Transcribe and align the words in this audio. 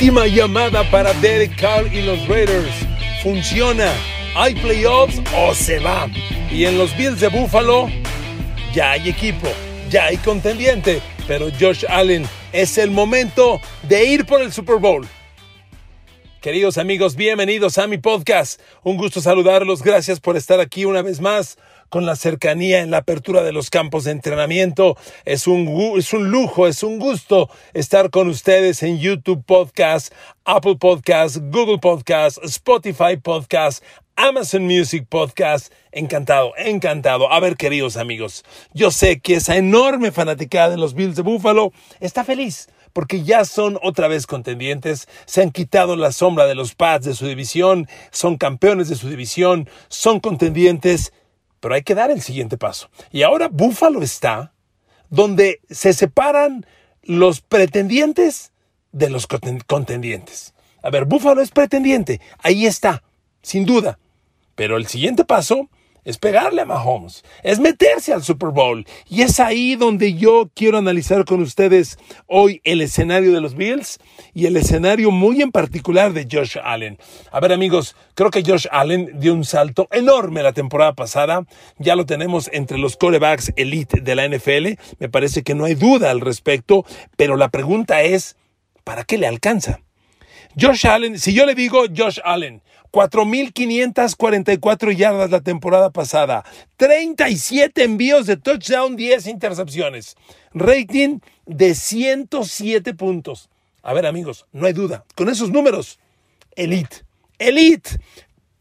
Última 0.00 0.26
llamada 0.26 0.90
para 0.90 1.12
Derek 1.12 1.60
Carr 1.60 1.86
y 1.94 2.00
los 2.00 2.26
Raiders. 2.26 2.72
¿Funciona? 3.22 3.92
¿Hay 4.34 4.54
playoffs 4.54 5.20
o 5.36 5.54
se 5.54 5.78
va? 5.78 6.08
Y 6.50 6.64
en 6.64 6.78
los 6.78 6.96
Bills 6.96 7.20
de 7.20 7.28
Buffalo 7.28 7.86
ya 8.72 8.92
hay 8.92 9.10
equipo, 9.10 9.48
ya 9.90 10.06
hay 10.06 10.16
contendiente, 10.16 11.02
pero 11.28 11.48
Josh 11.60 11.84
Allen 11.86 12.24
es 12.50 12.78
el 12.78 12.90
momento 12.90 13.60
de 13.82 14.06
ir 14.06 14.24
por 14.24 14.40
el 14.40 14.50
Super 14.54 14.76
Bowl. 14.76 15.06
Queridos 16.40 16.78
amigos, 16.78 17.14
bienvenidos 17.14 17.76
a 17.76 17.86
mi 17.86 17.98
podcast. 17.98 18.58
Un 18.82 18.96
gusto 18.96 19.20
saludarlos. 19.20 19.82
Gracias 19.82 20.18
por 20.18 20.38
estar 20.38 20.60
aquí 20.60 20.86
una 20.86 21.02
vez 21.02 21.20
más 21.20 21.58
con 21.90 22.06
la 22.06 22.16
cercanía 22.16 22.80
en 22.80 22.90
la 22.90 22.98
apertura 22.98 23.42
de 23.42 23.52
los 23.52 23.68
campos 23.68 24.04
de 24.04 24.12
entrenamiento. 24.12 24.96
Es 25.26 25.46
un, 25.46 25.68
es 25.98 26.14
un 26.14 26.30
lujo, 26.30 26.66
es 26.66 26.82
un 26.82 26.98
gusto 26.98 27.50
estar 27.74 28.08
con 28.08 28.28
ustedes 28.28 28.82
en 28.82 28.98
YouTube 28.98 29.44
Podcast, 29.44 30.14
Apple 30.44 30.76
Podcast, 30.76 31.36
Google 31.36 31.78
Podcast, 31.78 32.42
Spotify 32.44 33.18
Podcast, 33.22 33.84
Amazon 34.16 34.64
Music 34.64 35.06
Podcast. 35.08 35.72
Encantado, 35.92 36.52
encantado. 36.56 37.30
A 37.32 37.40
ver, 37.40 37.56
queridos 37.56 37.96
amigos, 37.96 38.44
yo 38.72 38.90
sé 38.90 39.20
que 39.20 39.34
esa 39.34 39.56
enorme 39.56 40.12
fanaticada 40.12 40.70
de 40.70 40.76
los 40.76 40.94
Bills 40.94 41.16
de 41.16 41.22
Buffalo 41.22 41.72
está 42.00 42.24
feliz 42.24 42.68
porque 42.92 43.22
ya 43.22 43.44
son 43.44 43.78
otra 43.82 44.08
vez 44.08 44.26
contendientes, 44.26 45.08
se 45.26 45.42
han 45.42 45.50
quitado 45.50 45.96
la 45.96 46.12
sombra 46.12 46.46
de 46.46 46.54
los 46.54 46.74
Pats 46.74 47.06
de 47.06 47.14
su 47.14 47.26
división, 47.26 47.88
son 48.10 48.36
campeones 48.36 48.88
de 48.88 48.96
su 48.96 49.08
división, 49.08 49.68
son 49.88 50.20
contendientes, 50.20 51.12
pero 51.60 51.74
hay 51.74 51.82
que 51.82 51.94
dar 51.94 52.10
el 52.10 52.22
siguiente 52.22 52.56
paso. 52.56 52.90
Y 53.12 53.22
ahora 53.22 53.48
Buffalo 53.48 54.02
está 54.02 54.52
donde 55.10 55.60
se 55.68 55.92
separan 55.92 56.66
los 57.02 57.40
pretendientes 57.40 58.52
de 58.92 59.10
los 59.10 59.26
contendientes. 59.66 60.54
A 60.82 60.90
ver, 60.90 61.04
Buffalo 61.04 61.42
es 61.42 61.50
pretendiente, 61.50 62.20
ahí 62.38 62.66
está, 62.66 63.02
sin 63.42 63.66
duda. 63.66 63.98
Pero 64.54 64.76
el 64.76 64.86
siguiente 64.86 65.24
paso 65.24 65.68
es 66.04 66.18
pegarle 66.18 66.62
a 66.62 66.64
Mahomes, 66.64 67.24
es 67.42 67.58
meterse 67.60 68.12
al 68.12 68.22
Super 68.22 68.50
Bowl. 68.50 68.86
Y 69.08 69.22
es 69.22 69.40
ahí 69.40 69.76
donde 69.76 70.14
yo 70.14 70.50
quiero 70.54 70.78
analizar 70.78 71.24
con 71.24 71.40
ustedes 71.40 71.98
hoy 72.26 72.60
el 72.64 72.80
escenario 72.80 73.32
de 73.32 73.40
los 73.40 73.54
Bills 73.54 73.98
y 74.34 74.46
el 74.46 74.56
escenario 74.56 75.10
muy 75.10 75.42
en 75.42 75.52
particular 75.52 76.12
de 76.12 76.26
Josh 76.30 76.56
Allen. 76.62 76.98
A 77.32 77.40
ver 77.40 77.52
amigos, 77.52 77.96
creo 78.14 78.30
que 78.30 78.42
Josh 78.44 78.66
Allen 78.70 79.18
dio 79.20 79.34
un 79.34 79.44
salto 79.44 79.88
enorme 79.90 80.42
la 80.42 80.52
temporada 80.52 80.94
pasada. 80.94 81.44
Ya 81.78 81.96
lo 81.96 82.06
tenemos 82.06 82.50
entre 82.52 82.78
los 82.78 82.96
corebacks 82.96 83.52
elite 83.56 84.00
de 84.00 84.14
la 84.14 84.28
NFL. 84.28 84.80
Me 84.98 85.08
parece 85.08 85.42
que 85.42 85.54
no 85.54 85.64
hay 85.64 85.74
duda 85.74 86.10
al 86.10 86.20
respecto, 86.20 86.84
pero 87.16 87.36
la 87.36 87.48
pregunta 87.48 88.02
es, 88.02 88.36
¿para 88.84 89.04
qué 89.04 89.18
le 89.18 89.26
alcanza? 89.26 89.80
Josh 90.58 90.86
Allen, 90.86 91.18
si 91.18 91.32
yo 91.32 91.46
le 91.46 91.54
digo 91.54 91.84
Josh 91.96 92.18
Allen, 92.24 92.62
4.544 92.92 94.96
yardas 94.96 95.30
la 95.30 95.40
temporada 95.40 95.90
pasada, 95.90 96.44
37 96.76 97.84
envíos 97.84 98.26
de 98.26 98.36
touchdown, 98.36 98.96
10 98.96 99.26
intercepciones, 99.26 100.16
rating 100.52 101.20
de 101.46 101.74
107 101.74 102.94
puntos. 102.94 103.48
A 103.82 103.92
ver 103.92 104.06
amigos, 104.06 104.46
no 104.52 104.66
hay 104.66 104.72
duda, 104.72 105.04
con 105.14 105.28
esos 105.28 105.50
números, 105.50 105.98
elite, 106.56 107.04
elite, 107.38 107.90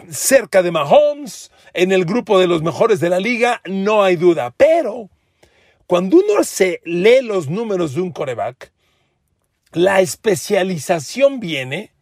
cerca 0.09 0.61
de 0.61 0.71
Mahomes, 0.71 1.51
en 1.73 1.91
el 1.91 2.05
grupo 2.05 2.39
de 2.39 2.47
los 2.47 2.61
mejores 2.61 2.99
de 2.99 3.09
la 3.09 3.19
liga, 3.19 3.61
no 3.65 4.03
hay 4.03 4.15
duda, 4.15 4.53
pero 4.55 5.09
cuando 5.87 6.17
uno 6.17 6.43
se 6.43 6.81
lee 6.85 7.21
los 7.23 7.49
números 7.49 7.95
de 7.95 8.01
un 8.01 8.11
coreback, 8.11 8.71
la 9.71 10.01
especialización 10.01 11.39
viene 11.39 11.93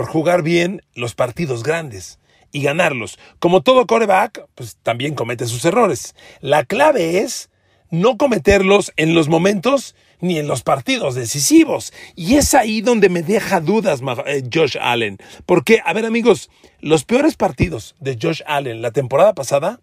por 0.00 0.08
jugar 0.08 0.42
bien 0.42 0.80
los 0.94 1.14
partidos 1.14 1.62
grandes 1.62 2.18
y 2.52 2.62
ganarlos. 2.62 3.18
Como 3.38 3.60
todo 3.60 3.86
coreback, 3.86 4.46
pues 4.54 4.78
también 4.82 5.14
comete 5.14 5.44
sus 5.44 5.62
errores. 5.66 6.14
La 6.40 6.64
clave 6.64 7.18
es 7.18 7.50
no 7.90 8.16
cometerlos 8.16 8.94
en 8.96 9.14
los 9.14 9.28
momentos 9.28 9.94
ni 10.18 10.38
en 10.38 10.48
los 10.48 10.62
partidos 10.62 11.16
decisivos. 11.16 11.92
Y 12.16 12.36
es 12.36 12.54
ahí 12.54 12.80
donde 12.80 13.10
me 13.10 13.22
deja 13.22 13.60
dudas 13.60 14.00
eh, 14.24 14.42
Josh 14.50 14.78
Allen. 14.80 15.18
Porque, 15.44 15.82
a 15.84 15.92
ver 15.92 16.06
amigos, 16.06 16.48
los 16.80 17.04
peores 17.04 17.36
partidos 17.36 17.94
de 18.00 18.16
Josh 18.18 18.40
Allen 18.46 18.80
la 18.80 18.92
temporada 18.92 19.34
pasada 19.34 19.82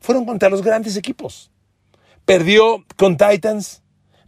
fueron 0.00 0.26
contra 0.26 0.50
los 0.50 0.60
grandes 0.60 0.98
equipos. 0.98 1.50
Perdió 2.26 2.84
con 2.98 3.16
Titans, 3.16 3.82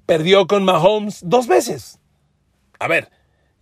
perdió 0.06 0.46
con 0.46 0.64
Mahomes 0.64 1.20
dos 1.22 1.46
veces. 1.48 1.98
A 2.78 2.88
ver, 2.88 3.10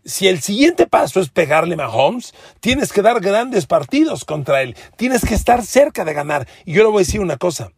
si 0.06 0.28
el 0.28 0.40
siguiente 0.40 0.86
paso 0.86 1.20
es 1.20 1.28
pegarle 1.28 1.74
a 1.74 1.78
Mahomes, 1.78 2.32
tienes 2.60 2.92
que 2.92 3.02
dar 3.02 3.20
grandes 3.20 3.66
partidos 3.66 4.24
contra 4.24 4.62
él. 4.62 4.76
Tienes 4.96 5.24
que 5.24 5.34
estar 5.34 5.64
cerca 5.64 6.04
de 6.04 6.14
ganar. 6.14 6.48
Y 6.64 6.72
yo 6.72 6.84
le 6.84 6.90
voy 6.90 6.98
a 6.98 7.06
decir 7.06 7.20
una 7.20 7.36
cosa. 7.36 7.72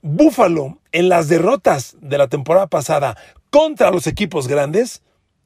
Buffalo, 0.00 0.78
en 0.92 1.08
las 1.08 1.28
derrotas 1.28 1.96
de 2.00 2.18
la 2.18 2.28
temporada 2.28 2.68
pasada 2.68 3.16
contra 3.50 3.90
los 3.90 4.06
equipos 4.06 4.48
grandes, 4.48 5.02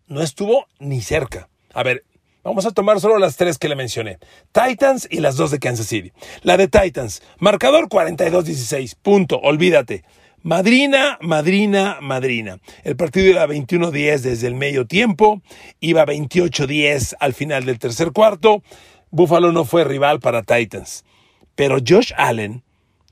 no 0.07 0.23
estuvo 0.23 0.67
ni 0.79 1.01
cerca. 1.01 1.49
A 1.75 1.83
ver, 1.83 2.05
Vamos 2.47 2.65
a 2.65 2.71
tomar 2.71 3.01
solo 3.01 3.19
las 3.19 3.35
tres 3.35 3.59
que 3.59 3.69
le 3.69 3.75
mencioné. 3.75 4.21
Titans 4.53 5.09
y 5.11 5.19
las 5.19 5.35
dos 5.35 5.51
de 5.51 5.59
Kansas 5.59 5.89
City. 5.89 6.13
La 6.43 6.57
de 6.57 6.69
Titans, 6.69 7.21
marcador 7.41 7.89
42-16, 7.89 8.95
punto, 9.03 9.41
olvídate. 9.41 10.05
Madrina, 10.47 11.19
madrina, 11.23 11.99
madrina. 12.01 12.61
El 12.85 12.95
partido 12.95 13.33
iba 13.33 13.45
21-10 13.49 14.21
desde 14.21 14.47
el 14.47 14.55
medio 14.55 14.87
tiempo, 14.87 15.43
iba 15.81 16.07
28-10 16.07 17.17
al 17.19 17.35
final 17.35 17.65
del 17.65 17.81
tercer 17.81 18.13
cuarto. 18.13 18.63
Buffalo 19.11 19.51
no 19.51 19.65
fue 19.65 19.83
rival 19.83 20.21
para 20.21 20.45
Titans. 20.45 21.05
Pero 21.57 21.79
Josh 21.85 22.13
Allen 22.17 22.63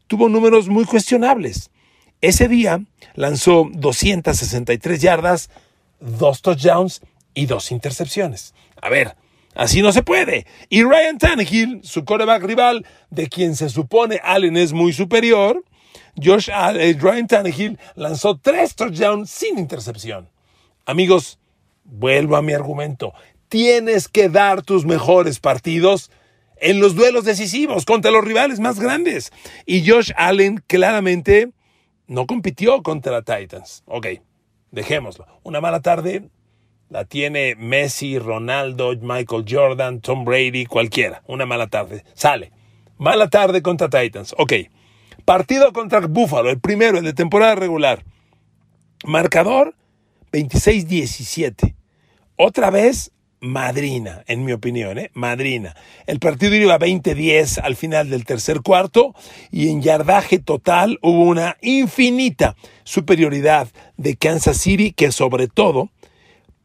tuvo 0.07 0.29
números 0.29 0.69
muy 0.69 0.85
cuestionables. 0.85 1.73
Ese 2.21 2.47
día 2.47 2.85
lanzó 3.17 3.69
263 3.73 5.03
yardas, 5.03 5.51
dos 5.99 6.41
touchdowns 6.41 7.01
y 7.35 7.47
dos 7.47 7.73
intercepciones. 7.73 8.55
A 8.81 8.91
ver, 8.91 9.17
así 9.57 9.83
no 9.83 9.91
se 9.91 10.05
puede. 10.05 10.47
Y 10.69 10.85
Ryan 10.85 11.19
Tannehill, 11.19 11.81
su 11.83 12.05
coreback 12.05 12.45
rival, 12.45 12.87
de 13.11 13.29
quien 13.29 13.57
se 13.57 13.71
supone 13.71 14.21
Allen 14.23 14.57
es 14.57 14.73
muy 14.73 14.93
superior, 14.93 15.65
Josh 16.23 16.49
eh, 16.49 16.97
Ryan 16.99 17.27
Tannehill 17.27 17.79
lanzó 17.95 18.39
tres 18.39 18.75
touchdowns 18.75 19.31
sin 19.31 19.59
intercepción. 19.59 20.29
Amigos, 20.87 21.39
vuelvo 21.85 22.37
a 22.37 22.43
mi 22.43 22.53
argumento. 22.53 23.13
Tienes 23.49 24.09
que 24.09 24.29
dar 24.29 24.63
tus 24.63 24.85
mejores 24.85 25.41
partidos 25.41 26.11
en 26.57 26.81
los 26.81 26.95
duelos 26.95 27.25
decisivos 27.25 27.85
contra 27.85 28.11
los 28.11 28.25
rivales 28.25 28.61
más 28.61 28.81
grandes. 28.81 29.33
Y 29.67 29.89
Josh 29.89 30.13
Allen 30.17 30.63
claramente 30.67 31.51
no 32.07 32.27
compitió 32.27 32.83
contra 32.83 33.23
Titans. 33.23 33.83
Ok, 33.87 34.07
dejémoslo. 34.71 35.27
Una 35.43 35.61
mala 35.61 35.81
tarde 35.81 36.29
la 36.89 37.05
tiene 37.05 37.55
Messi, 37.57 38.19
Ronaldo, 38.19 38.95
Michael 39.01 39.45
Jordan, 39.49 40.01
Tom 40.01 40.25
Brady, 40.25 40.67
cualquiera. 40.67 41.23
Una 41.27 41.47
mala 41.47 41.67
tarde. 41.67 42.05
Sale. 42.15 42.53
Mala 42.99 43.29
tarde 43.29 43.63
contra 43.63 43.89
Titans. 43.89 44.35
Ok. 44.39 44.53
Partido 45.25 45.73
contra 45.73 46.01
Buffalo, 46.01 46.51
el 46.51 46.61
primero, 46.61 46.99
el 46.99 47.05
de 47.05 47.15
temporada 47.15 47.55
regular. 47.55 48.05
Marcador 49.07 49.75
26-17. 50.33 51.75
Otra 52.37 52.71
vez 52.71 53.11
madrina, 53.41 54.23
en 54.27 54.45
mi 54.45 54.53
opinión, 54.53 54.99
¿eh? 54.99 55.11
madrina. 55.15 55.77
El 56.07 56.19
partido 56.19 56.55
iba 56.55 56.79
20-10 56.79 57.61
al 57.63 57.77
final 57.77 58.11
del 58.11 58.25
tercer 58.25 58.61
cuarto 58.61 59.15
y 59.51 59.69
en 59.69 59.83
yardaje 59.83 60.39
total 60.39 60.99
hubo 61.03 61.23
una 61.25 61.57
infinita 61.63 62.57
superioridad 62.85 63.69
de 63.97 64.17
Kansas 64.17 64.59
City 64.59 64.93
que 64.93 65.13
sobre 65.13 65.49
todo 65.49 65.91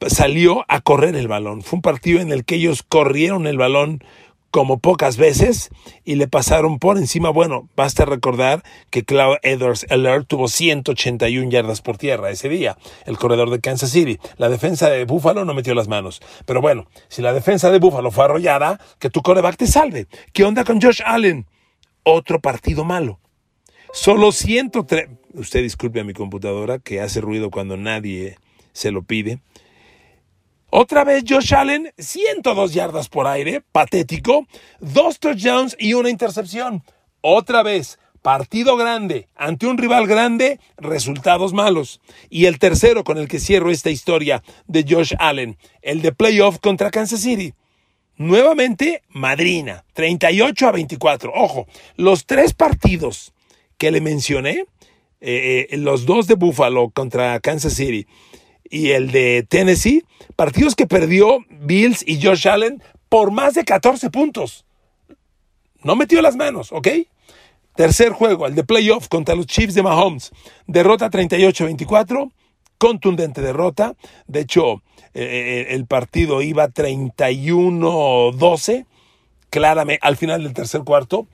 salió 0.07 0.65
a 0.67 0.81
correr 0.81 1.15
el 1.15 1.27
balón. 1.27 1.61
Fue 1.61 1.77
un 1.77 1.81
partido 1.81 2.21
en 2.21 2.31
el 2.31 2.45
que 2.45 2.55
ellos 2.55 2.83
corrieron 2.83 3.47
el 3.47 3.57
balón 3.57 4.03
como 4.51 4.79
pocas 4.79 5.17
veces 5.17 5.69
y 6.03 6.15
le 6.15 6.27
pasaron 6.27 6.79
por 6.79 6.97
encima. 6.97 7.29
Bueno, 7.29 7.69
basta 7.75 8.05
recordar 8.05 8.63
que 8.89 9.03
Cloud 9.03 9.37
Edwards 9.43 9.85
Alert 9.89 10.27
tuvo 10.27 10.47
181 10.47 11.49
yardas 11.49 11.81
por 11.81 11.97
tierra 11.97 12.29
ese 12.29 12.49
día, 12.49 12.77
el 13.05 13.17
corredor 13.17 13.49
de 13.49 13.59
Kansas 13.59 13.91
City. 13.91 14.19
La 14.37 14.49
defensa 14.49 14.89
de 14.89 15.05
Buffalo 15.05 15.45
no 15.45 15.53
metió 15.53 15.75
las 15.75 15.87
manos. 15.87 16.21
Pero 16.45 16.61
bueno, 16.61 16.87
si 17.07 17.21
la 17.21 17.33
defensa 17.33 17.71
de 17.71 17.79
Buffalo 17.79 18.11
fue 18.11 18.25
arrollada, 18.25 18.79
que 18.99 19.09
tu 19.09 19.21
coreback 19.21 19.57
te 19.57 19.67
salve. 19.67 20.07
¿Qué 20.33 20.43
onda 20.43 20.63
con 20.63 20.81
Josh 20.81 21.01
Allen? 21.05 21.45
Otro 22.03 22.39
partido 22.39 22.83
malo. 22.83 23.19
Solo 23.93 24.31
103. 24.31 25.09
Usted 25.33 25.61
disculpe 25.61 25.99
a 25.99 26.03
mi 26.03 26.13
computadora 26.13 26.79
que 26.79 27.01
hace 27.01 27.21
ruido 27.21 27.49
cuando 27.49 27.77
nadie 27.77 28.37
se 28.71 28.91
lo 28.91 29.03
pide. 29.03 29.39
Otra 30.71 31.03
vez 31.03 31.23
Josh 31.27 31.55
Allen, 31.55 31.91
102 31.97 32.73
yardas 32.75 33.09
por 33.09 33.25
aire, 33.25 33.63
patético, 33.71 34.45
dos 34.79 35.19
touchdowns 35.19 35.75
y 35.79 35.95
una 35.95 36.11
intercepción. 36.11 36.83
Otra 37.21 37.63
vez, 37.63 37.97
partido 38.21 38.77
grande 38.77 39.27
ante 39.35 39.65
un 39.65 39.79
rival 39.79 40.05
grande, 40.05 40.59
resultados 40.77 41.53
malos. 41.53 42.01
Y 42.29 42.45
el 42.45 42.59
tercero 42.59 43.03
con 43.03 43.17
el 43.17 43.27
que 43.27 43.39
cierro 43.39 43.71
esta 43.71 43.89
historia 43.89 44.43
de 44.67 44.85
Josh 44.87 45.15
Allen, 45.17 45.57
el 45.81 46.03
de 46.03 46.11
playoff 46.11 46.59
contra 46.59 46.91
Kansas 46.91 47.21
City. 47.21 47.55
Nuevamente, 48.17 49.01
Madrina, 49.09 49.85
38 49.93 50.67
a 50.67 50.71
24. 50.71 51.31
Ojo, 51.33 51.65
los 51.95 52.27
tres 52.27 52.53
partidos 52.53 53.33
que 53.79 53.89
le 53.89 54.01
mencioné, 54.01 54.65
eh, 55.19 55.67
eh, 55.71 55.77
los 55.77 56.05
dos 56.05 56.27
de 56.27 56.35
Buffalo 56.35 56.91
contra 56.91 57.39
Kansas 57.39 57.73
City 57.73 58.05
y 58.69 58.91
el 58.91 59.11
de 59.11 59.45
Tennessee, 59.47 60.03
partidos 60.35 60.75
que 60.75 60.87
perdió 60.87 61.39
Bills 61.49 62.03
y 62.07 62.21
Josh 62.21 62.47
Allen 62.47 62.81
por 63.09 63.31
más 63.31 63.55
de 63.55 63.65
14 63.65 64.09
puntos. 64.09 64.65
No 65.83 65.95
metió 65.95 66.21
las 66.21 66.35
manos, 66.35 66.71
¿ok? 66.71 66.87
Tercer 67.75 68.11
juego, 68.11 68.45
el 68.45 68.53
de 68.55 68.63
playoff 68.63 69.07
contra 69.07 69.35
los 69.35 69.47
Chiefs 69.47 69.73
de 69.73 69.83
Mahomes. 69.83 70.31
Derrota 70.67 71.09
38-24, 71.09 72.31
contundente 72.77 73.41
derrota. 73.41 73.95
De 74.27 74.41
hecho, 74.41 74.83
eh, 75.13 75.67
el 75.69 75.85
partido 75.85 76.41
iba 76.41 76.67
31-12, 76.67 78.85
claramente 79.49 80.05
al 80.05 80.17
final 80.17 80.43
del 80.43 80.53
tercer 80.53 80.81
cuarto, 80.81 81.27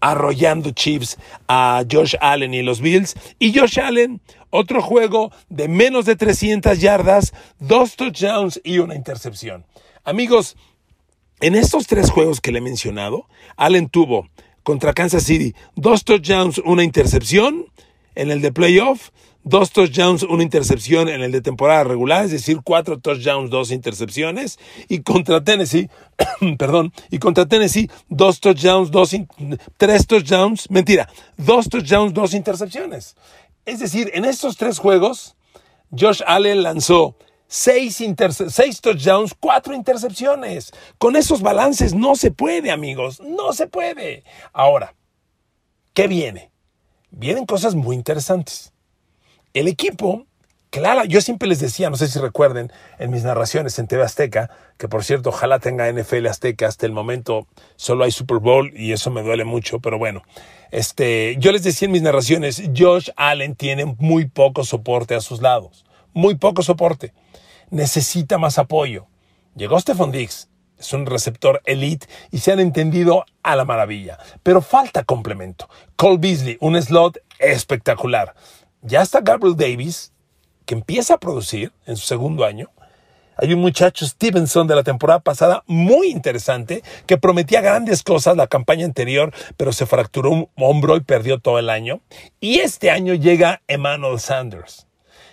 arrollando 0.00 0.70
Chiefs 0.70 1.18
a 1.48 1.82
Josh 1.90 2.14
Allen 2.20 2.54
y 2.54 2.62
los 2.62 2.80
Bills. 2.80 3.14
Y 3.38 3.56
Josh 3.56 3.78
Allen, 3.78 4.20
otro 4.50 4.82
juego 4.82 5.32
de 5.48 5.68
menos 5.68 6.04
de 6.06 6.16
300 6.16 6.80
yardas, 6.80 7.32
dos 7.58 7.96
touchdowns 7.96 8.60
y 8.64 8.78
una 8.78 8.94
intercepción. 8.94 9.64
Amigos, 10.04 10.56
en 11.40 11.54
estos 11.54 11.86
tres 11.86 12.10
juegos 12.10 12.40
que 12.40 12.52
le 12.52 12.58
he 12.58 12.62
mencionado, 12.62 13.26
Allen 13.56 13.88
tuvo 13.88 14.28
contra 14.62 14.92
Kansas 14.92 15.24
City. 15.24 15.54
Dos 15.74 16.04
touchdowns, 16.04 16.58
una 16.58 16.84
intercepción 16.84 17.66
en 18.14 18.30
el 18.30 18.40
de 18.40 18.52
playoff. 18.52 19.10
Dos 19.42 19.70
touchdowns, 19.70 20.22
una 20.22 20.42
intercepción 20.42 21.08
en 21.08 21.22
el 21.22 21.32
de 21.32 21.40
temporada 21.40 21.84
regular, 21.84 22.26
es 22.26 22.30
decir, 22.30 22.58
cuatro 22.62 22.98
touchdowns, 22.98 23.48
dos 23.48 23.70
intercepciones. 23.70 24.58
Y 24.88 25.00
contra 25.00 25.42
Tennessee, 25.42 25.88
perdón, 26.58 26.92
y 27.10 27.18
contra 27.18 27.46
Tennessee, 27.46 27.90
dos 28.10 28.40
touchdowns, 28.40 28.90
dos, 28.90 29.16
tres 29.78 30.06
touchdowns, 30.06 30.70
mentira, 30.70 31.08
dos 31.38 31.70
touchdowns, 31.70 32.12
dos 32.12 32.34
intercepciones. 32.34 33.16
Es 33.64 33.78
decir, 33.80 34.10
en 34.12 34.26
estos 34.26 34.58
tres 34.58 34.78
juegos, 34.78 35.36
Josh 35.90 36.20
Allen 36.26 36.62
lanzó 36.62 37.16
seis, 37.46 38.02
seis 38.48 38.80
touchdowns, 38.80 39.34
cuatro 39.38 39.74
intercepciones. 39.74 40.72
Con 40.98 41.16
esos 41.16 41.42
balances 41.42 41.94
no 41.94 42.14
se 42.14 42.30
puede, 42.30 42.70
amigos, 42.70 43.20
no 43.20 43.52
se 43.52 43.66
puede. 43.66 44.24
Ahora, 44.52 44.94
¿qué 45.92 46.06
viene? 46.06 46.49
Vienen 47.10 47.46
cosas 47.46 47.74
muy 47.74 47.96
interesantes. 47.96 48.72
El 49.52 49.68
equipo, 49.68 50.26
claro, 50.70 51.04
yo 51.04 51.20
siempre 51.20 51.48
les 51.48 51.58
decía, 51.58 51.90
no 51.90 51.96
sé 51.96 52.08
si 52.08 52.18
recuerden, 52.18 52.72
en 52.98 53.10
mis 53.10 53.24
narraciones 53.24 53.78
en 53.78 53.88
TV 53.88 54.02
Azteca, 54.02 54.50
que 54.78 54.88
por 54.88 55.04
cierto, 55.04 55.30
ojalá 55.30 55.58
tenga 55.58 55.90
NFL 55.90 56.26
Azteca, 56.26 56.68
hasta 56.68 56.86
el 56.86 56.92
momento 56.92 57.46
solo 57.76 58.04
hay 58.04 58.12
Super 58.12 58.38
Bowl 58.38 58.72
y 58.76 58.92
eso 58.92 59.10
me 59.10 59.22
duele 59.22 59.44
mucho, 59.44 59.80
pero 59.80 59.98
bueno, 59.98 60.22
este, 60.70 61.36
yo 61.38 61.50
les 61.52 61.64
decía 61.64 61.86
en 61.86 61.92
mis 61.92 62.02
narraciones, 62.02 62.62
Josh 62.76 63.10
Allen 63.16 63.56
tiene 63.56 63.84
muy 63.98 64.26
poco 64.26 64.64
soporte 64.64 65.14
a 65.14 65.20
sus 65.20 65.42
lados, 65.42 65.84
muy 66.12 66.36
poco 66.36 66.62
soporte 66.62 67.12
necesita 67.70 68.38
más 68.38 68.58
apoyo. 68.58 69.06
Llegó 69.56 69.80
Stephon 69.80 70.12
Diggs, 70.12 70.48
es 70.80 70.92
un 70.94 71.06
receptor 71.06 71.60
elite 71.66 72.08
y 72.30 72.38
se 72.38 72.52
han 72.52 72.58
entendido 72.58 73.24
a 73.42 73.54
la 73.54 73.64
maravilla, 73.64 74.18
pero 74.42 74.62
falta 74.62 75.04
complemento. 75.04 75.68
Cole 75.96 76.18
Beasley, 76.18 76.56
un 76.60 76.80
slot 76.80 77.18
espectacular. 77.38 78.34
Ya 78.82 79.02
está 79.02 79.20
Gabriel 79.20 79.56
Davis, 79.56 80.12
que 80.64 80.74
empieza 80.74 81.14
a 81.14 81.18
producir 81.18 81.72
en 81.86 81.96
su 81.96 82.06
segundo 82.06 82.44
año. 82.44 82.70
Hay 83.36 83.52
un 83.52 83.60
muchacho 83.60 84.06
Stevenson 84.06 84.66
de 84.66 84.74
la 84.74 84.82
temporada 84.82 85.20
pasada 85.20 85.62
muy 85.66 86.08
interesante 86.08 86.82
que 87.06 87.16
prometía 87.16 87.60
grandes 87.60 88.02
cosas 88.02 88.36
la 88.36 88.46
campaña 88.46 88.84
anterior, 88.84 89.32
pero 89.56 89.72
se 89.72 89.86
fracturó 89.86 90.30
un 90.30 90.48
hombro 90.56 90.96
y 90.96 91.00
perdió 91.00 91.38
todo 91.38 91.58
el 91.58 91.70
año. 91.70 92.00
Y 92.40 92.60
este 92.60 92.90
año 92.90 93.14
llega 93.14 93.62
Emmanuel 93.66 94.20
Sanders. 94.20 94.86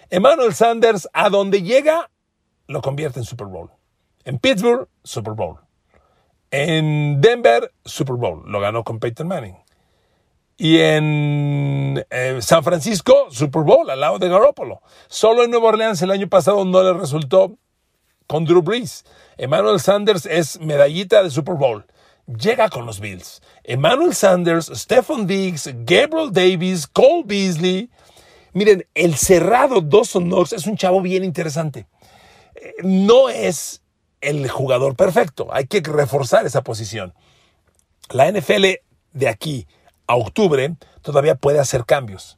Emmanuel 0.10 0.54
Sanders, 0.54 1.10
a 1.12 1.30
donde 1.30 1.64
llega, 1.64 2.10
lo 2.68 2.82
convierte 2.82 3.20
en 3.20 3.26
Super 3.26 3.48
Bowl. 3.48 3.77
En 4.28 4.40
Pittsburgh, 4.40 4.90
Super 5.06 5.36
Bowl. 5.36 5.56
En 6.52 7.22
Denver, 7.22 7.72
Super 7.86 8.18
Bowl. 8.18 8.44
Lo 8.46 8.60
ganó 8.60 8.84
con 8.84 9.00
Peyton 9.00 9.26
Manning. 9.26 9.56
Y 10.58 10.80
en 10.80 12.06
eh, 12.10 12.40
San 12.42 12.62
Francisco, 12.62 13.28
Super 13.32 13.62
Bowl, 13.62 13.90
al 13.90 14.02
lado 14.02 14.20
de 14.20 14.28
Garoppolo. 14.28 14.82
Solo 15.08 15.46
en 15.46 15.52
Nueva 15.52 15.70
Orleans 15.70 16.02
el 16.02 16.12
año 16.12 16.28
pasado 16.28 16.66
no 16.66 16.84
le 16.84 16.92
resultó 16.92 17.56
con 18.28 18.44
Drew 18.44 18.62
Brees. 18.62 19.06
Emmanuel 19.38 19.80
Sanders 19.80 20.26
es 20.26 20.60
medallita 20.60 21.24
de 21.24 21.30
Super 21.30 21.56
Bowl. 21.56 21.86
Llega 22.26 22.68
con 22.68 22.86
los 22.86 23.00
Bills. 23.00 23.42
Emmanuel 23.64 24.14
Sanders, 24.14 24.70
Stephon 24.74 25.26
Diggs, 25.26 25.70
Gabriel 25.86 26.34
Davis, 26.34 26.86
Cole 26.86 27.24
Beasley. 27.26 27.90
Miren, 28.52 28.86
el 28.94 29.16
cerrado 29.16 29.80
Dawson 29.80 30.26
Knox 30.26 30.52
es 30.52 30.68
un 30.68 30.76
chavo 30.76 31.02
bien 31.02 31.24
interesante 31.24 31.88
no 32.84 33.30
es 33.30 33.82
el 34.22 34.50
jugador 34.50 34.96
perfecto. 34.96 35.48
Hay 35.52 35.68
que 35.68 35.82
reforzar 35.82 36.46
esa 36.46 36.64
posición. 36.64 37.14
La 38.10 38.32
NFL 38.32 38.66
de 39.14 39.28
aquí 39.28 39.68
a 40.08 40.16
octubre 40.16 40.76
todavía 41.02 41.36
puede 41.36 41.60
hacer 41.60 41.86
cambios. 41.86 42.38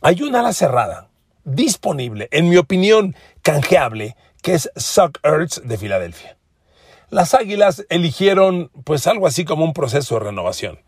Hay 0.00 0.22
una 0.22 0.40
ala 0.40 0.52
cerrada 0.52 1.08
disponible, 1.44 2.28
en 2.30 2.48
mi 2.48 2.56
opinión, 2.56 3.14
canjeable, 3.42 4.16
que 4.42 4.54
es 4.54 4.70
Suck 4.76 5.18
Ertz 5.22 5.62
de 5.64 5.78
Filadelfia. 5.78 6.36
Las 7.10 7.34
Águilas 7.34 7.84
eligieron 7.90 8.70
pues 8.84 9.06
algo 9.06 9.26
así 9.26 9.44
como 9.44 9.64
un 9.64 9.72
proceso 9.72 10.14
de 10.14 10.24
renovación. 10.24 10.80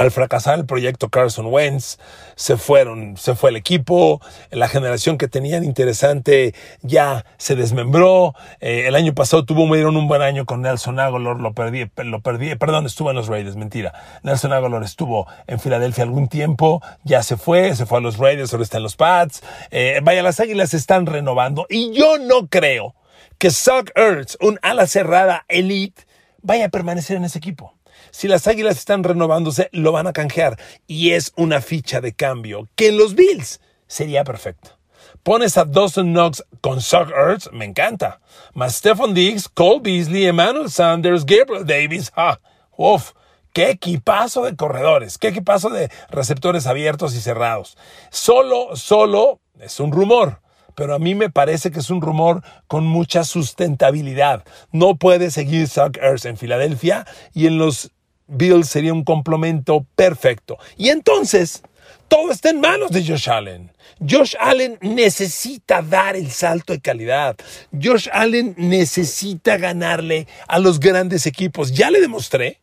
Al 0.00 0.10
fracasar 0.10 0.58
el 0.58 0.64
proyecto 0.64 1.10
Carson 1.10 1.44
Wentz, 1.44 1.98
se 2.34 2.56
fueron, 2.56 3.18
se 3.18 3.34
fue 3.34 3.50
el 3.50 3.56
equipo, 3.56 4.22
la 4.50 4.66
generación 4.66 5.18
que 5.18 5.28
tenían 5.28 5.62
interesante 5.62 6.54
ya 6.80 7.26
se 7.36 7.54
desmembró. 7.54 8.34
Eh, 8.60 8.84
el 8.86 8.94
año 8.94 9.12
pasado 9.14 9.44
tuvo 9.44 9.64
un 9.64 10.08
buen 10.08 10.22
año 10.22 10.46
con 10.46 10.62
Nelson 10.62 10.98
Aguilar, 10.98 11.36
lo 11.36 11.52
perdí, 11.52 11.90
lo 11.96 12.22
perdí, 12.22 12.54
perdón, 12.54 12.86
estuvo 12.86 13.10
en 13.10 13.16
los 13.16 13.28
Raiders, 13.28 13.56
mentira. 13.56 13.92
Nelson 14.22 14.54
Aguilar 14.54 14.82
estuvo 14.84 15.26
en 15.46 15.60
Filadelfia 15.60 16.04
algún 16.04 16.28
tiempo, 16.28 16.80
ya 17.04 17.22
se 17.22 17.36
fue, 17.36 17.76
se 17.76 17.84
fue 17.84 17.98
a 17.98 18.00
los 18.00 18.16
Raiders, 18.16 18.54
ahora 18.54 18.64
está 18.64 18.78
en 18.78 18.84
los 18.84 18.96
Pats. 18.96 19.42
Eh, 19.70 20.00
vaya, 20.02 20.22
las 20.22 20.40
Águilas 20.40 20.70
se 20.70 20.78
están 20.78 21.04
renovando 21.04 21.66
y 21.68 21.92
yo 21.92 22.16
no 22.16 22.46
creo 22.46 22.94
que 23.36 23.50
Zach 23.50 23.90
Ertz, 23.94 24.38
un 24.40 24.58
ala 24.62 24.86
cerrada 24.86 25.44
elite, 25.48 26.06
vaya 26.40 26.64
a 26.64 26.68
permanecer 26.70 27.18
en 27.18 27.24
ese 27.24 27.36
equipo. 27.36 27.74
Si 28.10 28.28
las 28.28 28.46
Águilas 28.46 28.78
están 28.78 29.04
renovándose, 29.04 29.68
lo 29.72 29.92
van 29.92 30.06
a 30.06 30.12
canjear. 30.12 30.58
Y 30.86 31.12
es 31.12 31.32
una 31.36 31.60
ficha 31.60 32.00
de 32.00 32.12
cambio 32.12 32.68
que 32.76 32.88
en 32.88 32.96
los 32.96 33.14
Bills 33.14 33.60
sería 33.86 34.24
perfecto. 34.24 34.78
Pones 35.22 35.58
a 35.58 35.64
Dawson 35.64 36.12
Knox 36.12 36.44
con 36.60 36.80
Suck 36.80 37.10
Ertz, 37.10 37.50
me 37.52 37.64
encanta. 37.64 38.20
Más 38.54 38.76
Stephon 38.76 39.14
Diggs, 39.14 39.48
Cole 39.48 39.80
Beasley, 39.82 40.26
Emmanuel 40.26 40.70
Sanders, 40.70 41.26
Gabriel 41.26 41.66
Davis. 41.66 42.12
¡Ah! 42.16 42.38
¡Uf! 42.76 43.12
¡Qué 43.52 43.70
equipazo 43.70 44.44
de 44.44 44.56
corredores! 44.56 45.18
¡Qué 45.18 45.28
equipazo 45.28 45.70
de 45.70 45.90
receptores 46.08 46.66
abiertos 46.66 47.14
y 47.14 47.20
cerrados! 47.20 47.76
Solo, 48.10 48.76
solo, 48.76 49.40
es 49.58 49.80
un 49.80 49.92
rumor 49.92 50.40
pero 50.80 50.94
a 50.94 50.98
mí 50.98 51.14
me 51.14 51.28
parece 51.28 51.70
que 51.70 51.80
es 51.80 51.90
un 51.90 52.00
rumor 52.00 52.42
con 52.66 52.86
mucha 52.86 53.24
sustentabilidad. 53.24 54.44
No 54.72 54.96
puede 54.96 55.30
seguir 55.30 55.68
Zach 55.68 55.98
Ertz 56.00 56.24
en 56.24 56.38
Filadelfia 56.38 57.06
y 57.34 57.46
en 57.46 57.58
los 57.58 57.92
Bills 58.30 58.68
sería 58.68 58.92
un 58.92 59.04
complemento 59.04 59.86
perfecto. 59.96 60.58
Y 60.76 60.88
entonces, 60.88 61.62
todo 62.08 62.32
está 62.32 62.50
en 62.50 62.60
manos 62.60 62.90
de 62.90 63.06
Josh 63.06 63.28
Allen. 63.28 63.72
Josh 64.08 64.34
Allen 64.40 64.78
necesita 64.80 65.82
dar 65.82 66.16
el 66.16 66.30
salto 66.30 66.72
de 66.72 66.80
calidad. 66.80 67.36
Josh 67.72 68.08
Allen 68.12 68.54
necesita 68.56 69.56
ganarle 69.58 70.26
a 70.48 70.58
los 70.58 70.80
grandes 70.80 71.26
equipos. 71.26 71.72
Ya 71.72 71.90
le 71.90 72.00
demostré 72.00 72.60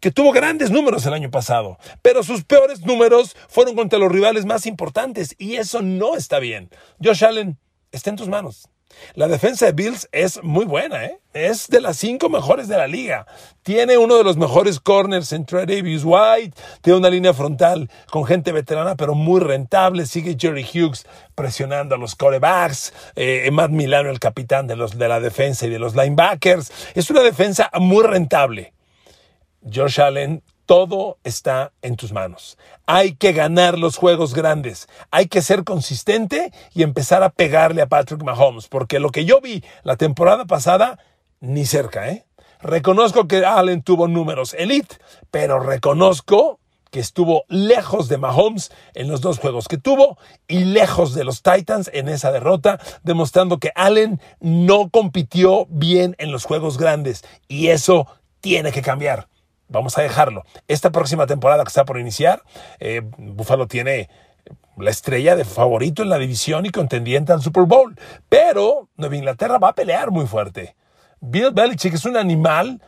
que 0.00 0.10
tuvo 0.10 0.32
grandes 0.32 0.70
números 0.70 1.06
el 1.06 1.14
año 1.14 1.30
pasado, 1.30 1.78
pero 2.02 2.22
sus 2.22 2.44
peores 2.44 2.84
números 2.84 3.36
fueron 3.48 3.74
contra 3.74 3.98
los 3.98 4.12
rivales 4.12 4.44
más 4.44 4.66
importantes 4.66 5.34
y 5.38 5.56
eso 5.56 5.82
no 5.82 6.16
está 6.16 6.38
bien. 6.38 6.70
Josh 7.02 7.24
Allen, 7.24 7.58
está 7.92 8.10
en 8.10 8.16
tus 8.16 8.28
manos. 8.28 8.68
La 9.14 9.28
defensa 9.28 9.66
de 9.66 9.72
Bills 9.72 10.08
es 10.12 10.42
muy 10.42 10.64
buena, 10.64 11.04
¿eh? 11.04 11.18
es 11.32 11.68
de 11.68 11.80
las 11.80 11.96
cinco 11.96 12.28
mejores 12.28 12.68
de 12.68 12.76
la 12.76 12.86
liga. 12.86 13.26
Tiene 13.62 13.98
uno 13.98 14.16
de 14.16 14.24
los 14.24 14.36
mejores 14.36 14.80
corners 14.80 15.32
en 15.32 15.44
Trey 15.44 15.66
Davis 15.66 16.02
White, 16.04 16.60
tiene 16.82 16.98
una 16.98 17.10
línea 17.10 17.34
frontal 17.34 17.90
con 18.10 18.24
gente 18.24 18.52
veterana 18.52 18.96
pero 18.96 19.14
muy 19.14 19.40
rentable. 19.40 20.06
Sigue 20.06 20.36
Jerry 20.38 20.64
Hughes 20.64 21.06
presionando 21.34 21.94
a 21.94 21.98
los 21.98 22.14
corebacks, 22.14 22.92
eh, 23.14 23.48
Matt 23.50 23.70
Milano 23.70 24.10
el 24.10 24.20
capitán 24.20 24.66
de, 24.66 24.76
los, 24.76 24.98
de 24.98 25.08
la 25.08 25.20
defensa 25.20 25.66
y 25.66 25.70
de 25.70 25.78
los 25.78 25.94
linebackers. 25.94 26.72
Es 26.94 27.10
una 27.10 27.20
defensa 27.22 27.70
muy 27.78 28.04
rentable. 28.04 28.72
Josh 29.72 30.00
Allen 30.00 30.42
todo 30.66 31.18
está 31.24 31.72
en 31.80 31.96
tus 31.96 32.12
manos. 32.12 32.58
Hay 32.84 33.14
que 33.14 33.32
ganar 33.32 33.78
los 33.78 33.96
juegos 33.96 34.34
grandes. 34.34 34.88
Hay 35.10 35.28
que 35.28 35.40
ser 35.40 35.64
consistente 35.64 36.52
y 36.74 36.82
empezar 36.82 37.22
a 37.22 37.30
pegarle 37.30 37.82
a 37.82 37.86
Patrick 37.86 38.22
Mahomes, 38.22 38.68
porque 38.68 38.98
lo 38.98 39.10
que 39.10 39.24
yo 39.24 39.40
vi 39.40 39.64
la 39.84 39.96
temporada 39.96 40.44
pasada, 40.44 40.98
ni 41.40 41.64
cerca, 41.64 42.10
¿eh? 42.10 42.26
Reconozco 42.60 43.28
que 43.28 43.44
Allen 43.44 43.82
tuvo 43.82 44.08
números 44.08 44.54
elite, 44.54 44.96
pero 45.30 45.60
reconozco 45.60 46.58
que 46.90 47.00
estuvo 47.00 47.44
lejos 47.48 48.08
de 48.08 48.16
Mahomes 48.16 48.72
en 48.94 49.08
los 49.08 49.20
dos 49.20 49.38
juegos 49.38 49.68
que 49.68 49.76
tuvo 49.76 50.18
y 50.48 50.64
lejos 50.64 51.14
de 51.14 51.24
los 51.24 51.42
Titans 51.42 51.90
en 51.92 52.08
esa 52.08 52.32
derrota, 52.32 52.80
demostrando 53.02 53.58
que 53.58 53.72
Allen 53.74 54.20
no 54.40 54.88
compitió 54.88 55.66
bien 55.68 56.16
en 56.18 56.32
los 56.32 56.44
juegos 56.44 56.78
grandes 56.78 57.24
y 57.48 57.68
eso 57.68 58.06
tiene 58.40 58.72
que 58.72 58.82
cambiar. 58.82 59.28
Vamos 59.68 59.98
a 59.98 60.02
dejarlo. 60.02 60.44
Esta 60.68 60.90
próxima 60.90 61.26
temporada 61.26 61.64
que 61.64 61.68
está 61.68 61.84
por 61.84 61.98
iniciar, 61.98 62.42
eh, 62.78 63.02
Buffalo 63.18 63.66
tiene 63.66 64.08
la 64.76 64.90
estrella 64.90 65.36
de 65.36 65.44
favorito 65.44 66.02
en 66.02 66.10
la 66.10 66.18
división 66.18 66.66
y 66.66 66.70
contendiente 66.70 67.32
al 67.32 67.42
Super 67.42 67.64
Bowl. 67.64 67.98
Pero 68.28 68.88
Nueva 68.96 69.16
Inglaterra 69.16 69.58
va 69.58 69.70
a 69.70 69.74
pelear 69.74 70.10
muy 70.10 70.26
fuerte. 70.26 70.76
Bill 71.20 71.50
Belichick 71.52 71.94
es 71.94 72.04
un 72.04 72.16
animal 72.16 72.80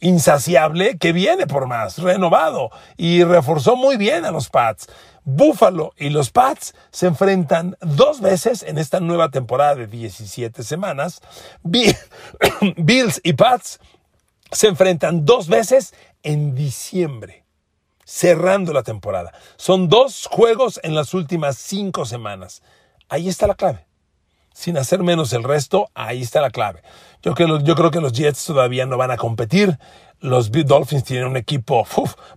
insaciable 0.00 0.98
que 0.98 1.12
viene 1.12 1.46
por 1.46 1.66
más, 1.66 1.98
renovado 1.98 2.70
y 2.96 3.24
reforzó 3.24 3.74
muy 3.74 3.96
bien 3.96 4.24
a 4.24 4.30
los 4.30 4.50
Pats. 4.50 4.88
Buffalo 5.24 5.94
y 5.96 6.10
los 6.10 6.30
Pats 6.30 6.74
se 6.90 7.06
enfrentan 7.06 7.76
dos 7.80 8.20
veces 8.20 8.62
en 8.62 8.76
esta 8.76 9.00
nueva 9.00 9.30
temporada 9.30 9.74
de 9.74 9.86
17 9.86 10.62
semanas. 10.62 11.22
Bills 12.76 13.20
y 13.24 13.32
Pats 13.32 13.80
se 14.54 14.68
enfrentan 14.68 15.24
dos 15.24 15.48
veces 15.48 15.94
en 16.22 16.54
diciembre, 16.54 17.44
cerrando 18.04 18.72
la 18.72 18.82
temporada. 18.82 19.32
Son 19.56 19.88
dos 19.88 20.28
juegos 20.30 20.80
en 20.82 20.94
las 20.94 21.12
últimas 21.12 21.58
cinco 21.58 22.06
semanas. 22.06 22.62
Ahí 23.08 23.28
está 23.28 23.46
la 23.46 23.54
clave. 23.54 23.86
Sin 24.54 24.78
hacer 24.78 25.02
menos 25.02 25.32
el 25.32 25.42
resto, 25.42 25.90
ahí 25.94 26.22
está 26.22 26.40
la 26.40 26.50
clave. 26.50 26.82
Yo 27.22 27.34
creo, 27.34 27.90
que 27.90 28.00
los 28.00 28.12
Jets 28.12 28.44
todavía 28.44 28.86
no 28.86 28.96
van 28.96 29.10
a 29.10 29.16
competir. 29.16 29.78
Los 30.20 30.52
Dolphins 30.52 31.02
tienen 31.02 31.26
un 31.26 31.36
equipo 31.36 31.86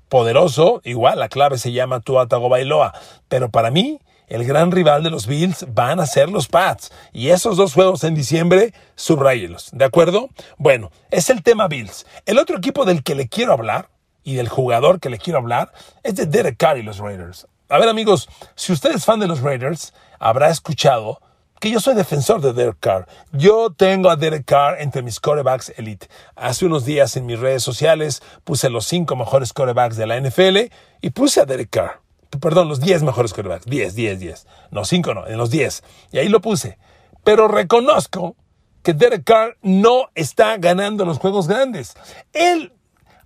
poderoso. 0.10 0.82
Igual, 0.84 1.20
la 1.20 1.30
clave 1.30 1.60
se 1.60 1.72
llama 1.72 2.00
Tua 2.00 2.28
Tagovailoa. 2.28 2.94
Pero 3.28 3.52
para 3.52 3.70
mí, 3.70 4.00
el 4.28 4.46
gran 4.46 4.72
rival 4.72 5.04
de 5.04 5.10
los 5.10 5.26
Bills 5.26 5.66
van 5.74 6.00
a 6.00 6.06
ser 6.06 6.30
los 6.30 6.48
Pats. 6.48 6.92
Y 7.14 7.30
esos 7.30 7.58
dos 7.58 7.74
juegos 7.74 8.04
en 8.04 8.14
diciembre, 8.14 8.74
subrayelos. 8.96 9.70
¿De 9.72 9.86
acuerdo? 9.86 10.30
Bueno, 10.58 10.92
es 11.12 11.30
el 11.30 11.44
tema 11.44 11.68
Bills. 11.68 12.06
El 12.26 12.38
otro 12.38 12.58
equipo 12.58 12.86
del 12.86 13.04
que 13.04 13.16
le 13.16 13.30
quiero 13.30 13.54
hablar 13.54 13.90
y 14.24 14.36
del 14.36 14.50
jugador 14.50 15.00
que 15.00 15.10
le 15.10 15.18
quiero 15.18 15.40
hablar 15.40 15.72
es 16.04 16.16
de 16.16 16.26
Derek 16.26 16.58
Carr 16.58 16.78
y 16.78 16.84
los 16.84 17.00
Raiders. 17.00 17.48
A 17.70 17.80
ver, 17.80 17.88
amigos, 17.88 18.28
si 18.56 18.74
usted 18.74 18.92
es 18.92 19.06
fan 19.06 19.20
de 19.20 19.28
los 19.28 19.42
Raiders, 19.42 19.94
habrá 20.20 20.50
escuchado 20.50 21.22
que 21.60 21.72
yo 21.72 21.80
soy 21.80 21.96
defensor 21.96 22.42
de 22.42 22.54
Derek 22.54 22.80
Carr. 22.80 23.08
Yo 23.32 23.72
tengo 23.72 24.10
a 24.10 24.16
Derek 24.18 24.46
Carr 24.46 24.82
entre 24.82 25.02
mis 25.02 25.20
corebacks 25.20 25.74
elite. 25.78 26.08
Hace 26.36 26.66
unos 26.66 26.86
días 26.86 27.16
en 27.16 27.26
mis 27.26 27.40
redes 27.40 27.64
sociales 27.64 28.22
puse 28.44 28.70
los 28.70 28.86
cinco 28.86 29.16
mejores 29.16 29.54
corebacks 29.54 29.96
de 29.96 30.08
la 30.08 30.20
NFL 30.20 30.74
y 31.02 31.10
puse 31.12 31.42
a 31.42 31.46
Derek 31.46 31.70
Carr 31.70 32.07
perdón, 32.40 32.70
los 32.70 32.80
10 32.80 33.04
mejores 33.04 33.34
quarterbacks. 33.34 33.66
10, 33.66 33.96
10, 33.96 34.20
10. 34.20 34.48
No, 34.72 34.86
5 34.86 35.14
no, 35.14 35.28
en 35.28 35.38
los 35.38 35.50
10. 35.50 35.84
Y 36.12 36.18
ahí 36.20 36.30
lo 36.30 36.42
puse. 36.42 36.78
Pero 37.24 37.48
reconozco 37.48 38.36
que 38.84 38.94
Derek 38.94 39.24
Carr 39.26 39.58
no 39.62 40.10
está 40.16 40.58
ganando 40.58 41.06
los 41.06 41.20
juegos 41.20 41.48
grandes. 41.48 41.96
Él, 42.34 42.72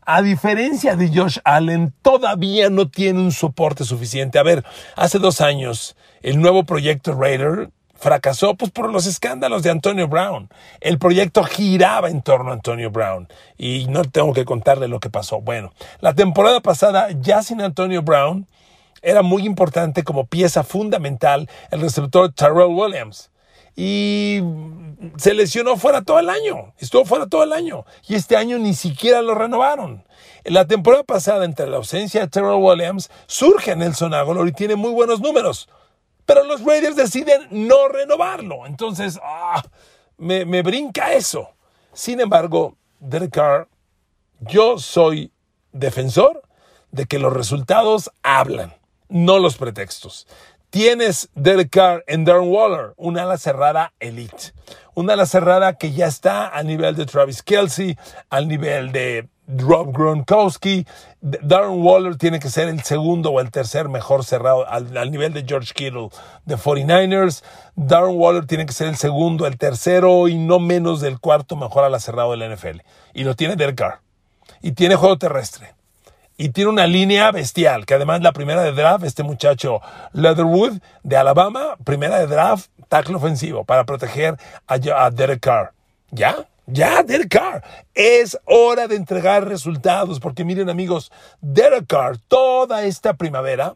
a 0.03 0.21
diferencia 0.21 0.95
de 0.95 1.15
Josh 1.15 1.37
Allen, 1.43 1.93
todavía 2.01 2.69
no 2.69 2.89
tiene 2.89 3.19
un 3.19 3.31
soporte 3.31 3.83
suficiente. 3.83 4.39
A 4.39 4.43
ver, 4.43 4.65
hace 4.95 5.19
dos 5.19 5.39
años, 5.39 5.95
el 6.21 6.41
nuevo 6.41 6.63
proyecto 6.63 7.13
Raider 7.13 7.69
fracasó 8.01 8.55
pues, 8.55 8.71
por 8.71 8.91
los 8.91 9.05
escándalos 9.05 9.61
de 9.61 9.69
Antonio 9.69 10.07
Brown. 10.07 10.49
El 10.79 10.97
proyecto 10.97 11.43
giraba 11.43 12.09
en 12.09 12.23
torno 12.23 12.49
a 12.49 12.53
Antonio 12.53 12.89
Brown 12.89 13.27
y 13.57 13.85
no 13.87 14.03
tengo 14.03 14.33
que 14.33 14.43
contarle 14.43 14.87
lo 14.87 14.99
que 14.99 15.11
pasó. 15.11 15.39
Bueno, 15.41 15.71
la 15.99 16.15
temporada 16.15 16.59
pasada, 16.61 17.09
ya 17.11 17.43
sin 17.43 17.61
Antonio 17.61 18.01
Brown, 18.01 18.47
era 19.01 19.21
muy 19.21 19.45
importante 19.45 20.03
como 20.03 20.27
pieza 20.27 20.63
fundamental 20.63 21.49
el 21.71 21.81
receptor 21.81 22.31
Terrell 22.33 22.67
Williams. 22.69 23.31
Y 23.75 24.41
se 25.17 25.33
lesionó 25.33 25.77
fuera 25.77 26.01
todo 26.01 26.19
el 26.19 26.29
año, 26.29 26.73
estuvo 26.77 27.05
fuera 27.05 27.27
todo 27.27 27.43
el 27.43 27.53
año. 27.53 27.85
Y 28.07 28.15
este 28.15 28.35
año 28.35 28.59
ni 28.59 28.73
siquiera 28.73 29.21
lo 29.21 29.33
renovaron. 29.33 30.03
En 30.43 30.53
la 30.53 30.67
temporada 30.67 31.03
pasada, 31.03 31.45
entre 31.45 31.67
la 31.67 31.77
ausencia 31.77 32.21
de 32.21 32.27
Terrell 32.27 32.61
Williams, 32.61 33.09
surge 33.27 33.75
Nelson 33.75 34.13
Aguilar 34.13 34.47
y 34.47 34.51
tiene 34.51 34.75
muy 34.75 34.91
buenos 34.91 35.21
números. 35.21 35.69
Pero 36.25 36.43
los 36.43 36.63
Raiders 36.63 36.95
deciden 36.95 37.47
no 37.49 37.87
renovarlo. 37.87 38.65
Entonces, 38.65 39.19
ah, 39.23 39.63
me, 40.17 40.45
me 40.45 40.61
brinca 40.61 41.13
eso. 41.13 41.49
Sin 41.93 42.19
embargo, 42.19 42.75
Derek 42.99 43.31
Carr, 43.31 43.67
yo 44.41 44.77
soy 44.77 45.31
defensor 45.71 46.43
de 46.91 47.05
que 47.05 47.19
los 47.19 47.33
resultados 47.33 48.11
hablan 48.21 48.80
no 49.11 49.39
los 49.39 49.57
pretextos. 49.57 50.27
Tienes 50.71 51.29
Derek 51.35 51.69
Carr 51.69 52.03
en 52.07 52.23
Darren 52.23 52.47
Waller, 52.47 52.93
una 52.95 53.23
ala 53.23 53.37
cerrada 53.37 53.91
elite. 53.99 54.53
Una 54.93 55.13
ala 55.13 55.25
cerrada 55.25 55.77
que 55.77 55.91
ya 55.91 56.07
está 56.07 56.47
al 56.47 56.65
nivel 56.65 56.95
de 56.95 57.05
Travis 57.05 57.43
Kelsey, 57.43 57.97
al 58.29 58.47
nivel 58.47 58.93
de 58.93 59.27
Rob 59.47 59.91
Gronkowski. 59.91 60.87
Darren 61.19 61.83
Waller 61.83 62.15
tiene 62.15 62.39
que 62.39 62.49
ser 62.49 62.69
el 62.69 62.81
segundo 62.83 63.31
o 63.31 63.41
el 63.41 63.51
tercer 63.51 63.89
mejor 63.89 64.23
cerrado 64.23 64.65
al, 64.65 64.95
al, 64.95 65.11
nivel 65.11 65.33
de 65.33 65.43
George 65.45 65.73
Kittle 65.73 66.07
de 66.45 66.55
49ers. 66.55 67.43
Darren 67.75 68.15
Waller 68.17 68.45
tiene 68.45 68.65
que 68.65 68.71
ser 68.71 68.87
el 68.87 68.95
segundo, 68.95 69.47
el 69.47 69.57
tercero 69.57 70.29
y 70.29 70.37
no 70.37 70.59
menos 70.59 71.01
del 71.01 71.19
cuarto 71.19 71.57
mejor 71.57 71.83
ala 71.83 71.99
cerrado 71.99 72.31
de 72.31 72.37
la 72.37 72.55
NFL. 72.55 72.79
Y 73.13 73.25
lo 73.25 73.35
tiene 73.35 73.57
Derek 73.57 73.75
Carr. 73.75 73.99
Y 74.61 74.71
tiene 74.71 74.95
juego 74.95 75.17
terrestre 75.17 75.80
y 76.41 76.49
tiene 76.49 76.71
una 76.71 76.87
línea 76.87 77.31
bestial, 77.31 77.85
que 77.85 77.93
además 77.93 78.21
la 78.21 78.31
primera 78.31 78.63
de 78.63 78.71
draft, 78.71 79.03
este 79.03 79.21
muchacho 79.21 79.79
Leatherwood 80.13 80.79
de 81.03 81.15
Alabama, 81.15 81.77
primera 81.83 82.17
de 82.17 82.25
draft, 82.25 82.71
tackle 82.89 83.17
ofensivo 83.17 83.63
para 83.63 83.85
proteger 83.85 84.37
a, 84.65 85.11
Derek 85.11 85.39
Carr. 85.39 85.71
¿Ya? 86.09 86.47
Ya, 86.65 87.03
Derek 87.03 87.29
Carr. 87.29 87.63
Es 87.93 88.39
hora 88.45 88.87
de 88.87 88.95
entregar 88.95 89.47
resultados, 89.47 90.19
porque 90.19 90.43
miren 90.43 90.71
amigos, 90.71 91.11
Derek 91.41 91.85
Carr 91.85 92.17
toda 92.27 92.85
esta 92.85 93.13
primavera 93.13 93.75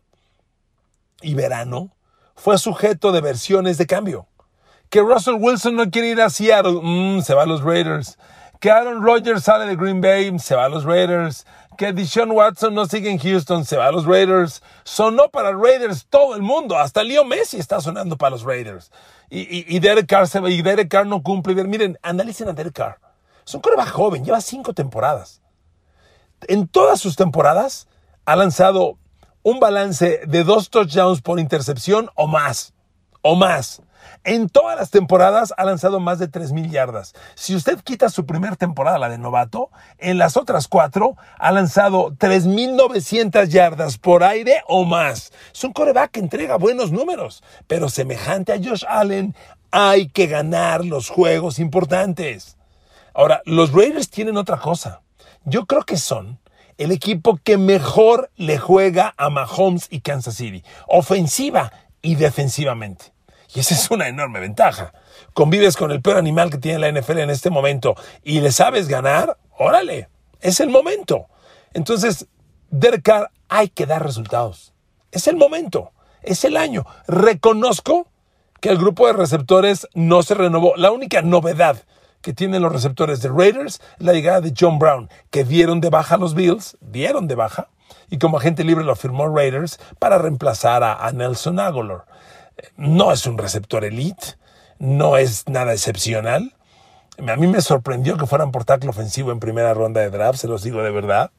y 1.21 1.35
verano 1.35 1.91
fue 2.35 2.57
sujeto 2.57 3.11
de 3.11 3.21
versiones 3.21 3.77
de 3.77 3.85
cambio. 3.85 4.25
Que 4.89 5.01
Russell 5.01 5.35
Wilson 5.35 5.75
no 5.75 5.91
quiere 5.91 6.07
ir 6.07 6.19
a 6.19 6.31
Seattle, 6.31 6.79
mm, 6.81 7.21
se 7.21 7.35
va 7.35 7.43
a 7.43 7.45
los 7.45 7.61
Raiders. 7.61 8.17
Que 8.59 8.71
Aaron 8.71 9.03
Rodgers 9.03 9.43
sale 9.43 9.67
de 9.67 9.75
Green 9.75 10.01
Bay, 10.01 10.39
se 10.39 10.55
va 10.55 10.65
a 10.65 10.69
los 10.69 10.83
Raiders 10.83 11.45
que 11.75 11.93
Deshaun 11.93 12.31
Watson 12.31 12.73
no 12.73 12.85
sigue 12.85 13.09
en 13.09 13.17
Houston, 13.17 13.65
se 13.65 13.77
va 13.77 13.87
a 13.87 13.91
los 13.91 14.05
Raiders. 14.05 14.61
Sonó 14.83 15.29
para 15.29 15.51
Raiders 15.51 16.05
todo 16.09 16.35
el 16.35 16.41
mundo, 16.41 16.77
hasta 16.77 17.03
Leo 17.03 17.25
Messi 17.25 17.57
está 17.57 17.81
sonando 17.81 18.17
para 18.17 18.31
los 18.31 18.43
Raiders. 18.43 18.91
Y, 19.29 19.79
Derek 19.79 20.07
Carr 20.07 20.27
se 20.27 20.39
va, 20.39 20.49
y 20.49 20.61
Derek 20.61 20.89
Carr 20.89 21.07
no 21.07 21.23
cumple. 21.23 21.55
Miren, 21.63 21.97
analicen 22.03 22.47
a 22.47 22.53
Derek 22.53 22.73
Carr. 22.73 22.99
Es 23.45 23.53
un 23.53 23.61
coreback 23.61 23.89
joven, 23.89 24.23
lleva 24.23 24.39
cinco 24.39 24.73
temporadas. 24.73 25.41
En 26.47 26.67
todas 26.67 26.99
sus 26.99 27.15
temporadas 27.15 27.87
ha 28.25 28.35
lanzado 28.35 28.97
un 29.43 29.59
balance 29.59 30.21
de 30.25 30.43
dos 30.43 30.69
touchdowns 30.69 31.21
por 31.21 31.39
intercepción 31.39 32.09
o 32.15 32.27
más. 32.27 32.74
O 33.27 33.33
más. 33.33 33.81
En 34.23 34.49
todas 34.49 34.77
las 34.77 34.91
temporadas 34.91 35.51
ha 35.57 35.65
lanzado 35.65 35.99
más 35.99 36.19
de 36.19 36.29
3.000 36.29 36.69
yardas. 36.69 37.15
Si 37.33 37.55
usted 37.55 37.79
quita 37.79 38.09
su 38.09 38.27
primera 38.27 38.55
temporada, 38.55 38.99
la 38.99 39.09
de 39.09 39.17
novato, 39.17 39.71
en 39.97 40.19
las 40.19 40.37
otras 40.37 40.67
cuatro 40.67 41.17
ha 41.39 41.51
lanzado 41.51 42.11
3.900 42.11 43.47
yardas 43.47 43.97
por 43.97 44.23
aire 44.23 44.61
o 44.67 44.85
más. 44.85 45.31
Es 45.51 45.63
un 45.63 45.73
coreback 45.73 46.11
que 46.11 46.19
entrega 46.19 46.57
buenos 46.57 46.91
números, 46.91 47.43
pero 47.65 47.89
semejante 47.89 48.53
a 48.53 48.57
Josh 48.57 48.85
Allen, 48.87 49.33
hay 49.71 50.07
que 50.07 50.27
ganar 50.27 50.85
los 50.85 51.09
juegos 51.09 51.57
importantes. 51.57 52.57
Ahora, 53.15 53.41
los 53.45 53.73
Raiders 53.73 54.11
tienen 54.11 54.37
otra 54.37 54.57
cosa. 54.57 55.01
Yo 55.45 55.65
creo 55.65 55.81
que 55.81 55.97
son 55.97 56.39
el 56.77 56.91
equipo 56.91 57.39
que 57.43 57.57
mejor 57.57 58.29
le 58.35 58.59
juega 58.59 59.15
a 59.17 59.31
Mahomes 59.31 59.87
y 59.89 60.01
Kansas 60.01 60.35
City, 60.35 60.63
ofensiva 60.85 61.71
y 62.03 62.13
defensivamente. 62.13 63.14
Y 63.55 63.61
esa 63.61 63.73
es 63.73 63.89
una 63.89 64.09
enorme 64.09 64.41
ventaja. 64.41 64.93
Convives 65.33 65.77
con 65.77 65.89
el 65.91 66.01
peor 66.01 66.17
animal 66.17 66.49
que 66.49 66.57
tiene 66.57 66.79
la 66.79 66.91
NFL 66.91 67.19
en 67.19 67.29
este 67.29 67.49
momento 67.49 67.95
y 68.21 68.41
le 68.41 68.51
sabes 68.51 68.89
ganar, 68.89 69.37
órale, 69.57 70.09
es 70.41 70.59
el 70.59 70.69
momento. 70.69 71.27
Entonces, 71.73 72.27
Derek 72.69 73.09
hay 73.47 73.69
que 73.69 73.85
dar 73.85 74.03
resultados. 74.03 74.73
Es 75.11 75.27
el 75.27 75.37
momento, 75.37 75.93
es 76.21 76.43
el 76.43 76.57
año. 76.57 76.85
Reconozco 77.07 78.09
que 78.59 78.69
el 78.69 78.77
grupo 78.77 79.07
de 79.07 79.13
receptores 79.13 79.87
no 79.93 80.21
se 80.21 80.33
renovó. 80.33 80.75
La 80.75 80.91
única 80.91 81.21
novedad 81.21 81.77
que 82.21 82.33
tienen 82.33 82.61
los 82.61 82.73
receptores 82.73 83.21
de 83.21 83.29
Raiders 83.29 83.79
la 83.99 84.11
llegada 84.11 84.41
de 84.41 84.53
John 84.59 84.79
Brown, 84.79 85.09
que 85.29 85.45
dieron 85.45 85.79
de 85.79 85.89
baja 85.89 86.15
a 86.15 86.17
los 86.17 86.33
Bills, 86.33 86.75
dieron 86.81 87.27
de 87.27 87.35
baja, 87.35 87.69
y 88.09 88.17
como 88.17 88.37
agente 88.37 88.63
libre 88.63 88.83
lo 88.83 88.95
firmó 88.95 89.27
Raiders 89.27 89.79
para 89.99 90.17
reemplazar 90.17 90.83
a, 90.83 91.11
Nelson 91.11 91.59
Aguilar. 91.59 92.05
No 92.77 93.11
es 93.11 93.25
un 93.25 93.37
receptor 93.37 93.83
elite, 93.83 94.37
no 94.79 95.17
es 95.17 95.47
nada 95.47 95.73
excepcional. 95.73 96.55
A 97.17 97.35
mí 97.35 97.47
me 97.47 97.61
sorprendió 97.61 98.17
que 98.17 98.25
fueran 98.25 98.51
por 98.51 98.65
tackle 98.65 98.89
ofensivo 98.89 99.31
en 99.31 99.39
primera 99.39 99.73
ronda 99.73 100.01
de 100.01 100.09
draft, 100.09 100.39
se 100.39 100.47
los 100.47 100.63
digo 100.63 100.83
de 100.83 100.91
verdad. 100.91 101.31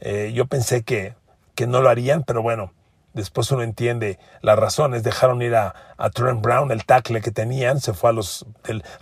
Eh, 0.00 0.32
yo 0.34 0.46
pensé 0.46 0.82
que, 0.82 1.14
que 1.54 1.66
no 1.66 1.80
lo 1.80 1.88
harían, 1.88 2.22
pero 2.22 2.42
bueno, 2.42 2.72
Después 3.14 3.50
uno 3.50 3.62
entiende 3.62 4.18
las 4.40 4.58
razones. 4.58 5.02
Dejaron 5.02 5.42
ir 5.42 5.54
a, 5.54 5.74
Trent 6.14 6.40
Brown, 6.40 6.70
el 6.70 6.84
tackle 6.84 7.20
que 7.20 7.30
tenían, 7.30 7.80
se 7.80 7.92
fue 7.92 8.10
a 8.10 8.12
los, 8.12 8.44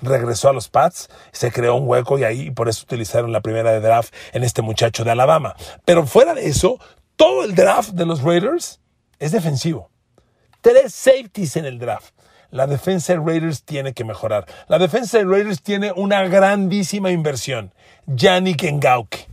regresó 0.02 0.48
a 0.50 0.52
los 0.52 0.68
Pats, 0.68 1.08
se 1.32 1.50
creó 1.50 1.76
un 1.76 1.88
hueco 1.88 2.18
y 2.18 2.24
ahí 2.24 2.50
por 2.50 2.68
eso 2.68 2.82
utilizaron 2.82 3.32
la 3.32 3.40
primera 3.40 3.72
de 3.72 3.80
draft 3.80 4.12
en 4.32 4.44
este 4.44 4.62
muchacho 4.62 5.04
de 5.04 5.12
Alabama. 5.12 5.54
Pero 5.84 6.06
fuera 6.06 6.34
de 6.34 6.46
eso, 6.46 6.78
todo 7.16 7.44
el 7.44 7.54
draft 7.54 7.90
de 7.90 8.06
los 8.06 8.22
Raiders 8.22 8.80
es 9.18 9.32
defensivo. 9.32 9.89
Tres 10.60 10.94
safeties 10.94 11.56
en 11.56 11.64
el 11.64 11.78
draft. 11.78 12.14
La 12.50 12.66
defensa 12.66 13.12
de 13.12 13.20
Raiders 13.20 13.62
tiene 13.62 13.92
que 13.94 14.04
mejorar. 14.04 14.44
La 14.68 14.78
defensa 14.78 15.18
de 15.18 15.24
Raiders 15.24 15.62
tiene 15.62 15.92
una 15.92 16.26
grandísima 16.26 17.10
inversión. 17.10 17.72
Yannick 18.06 18.64
Ngauke 18.64 19.28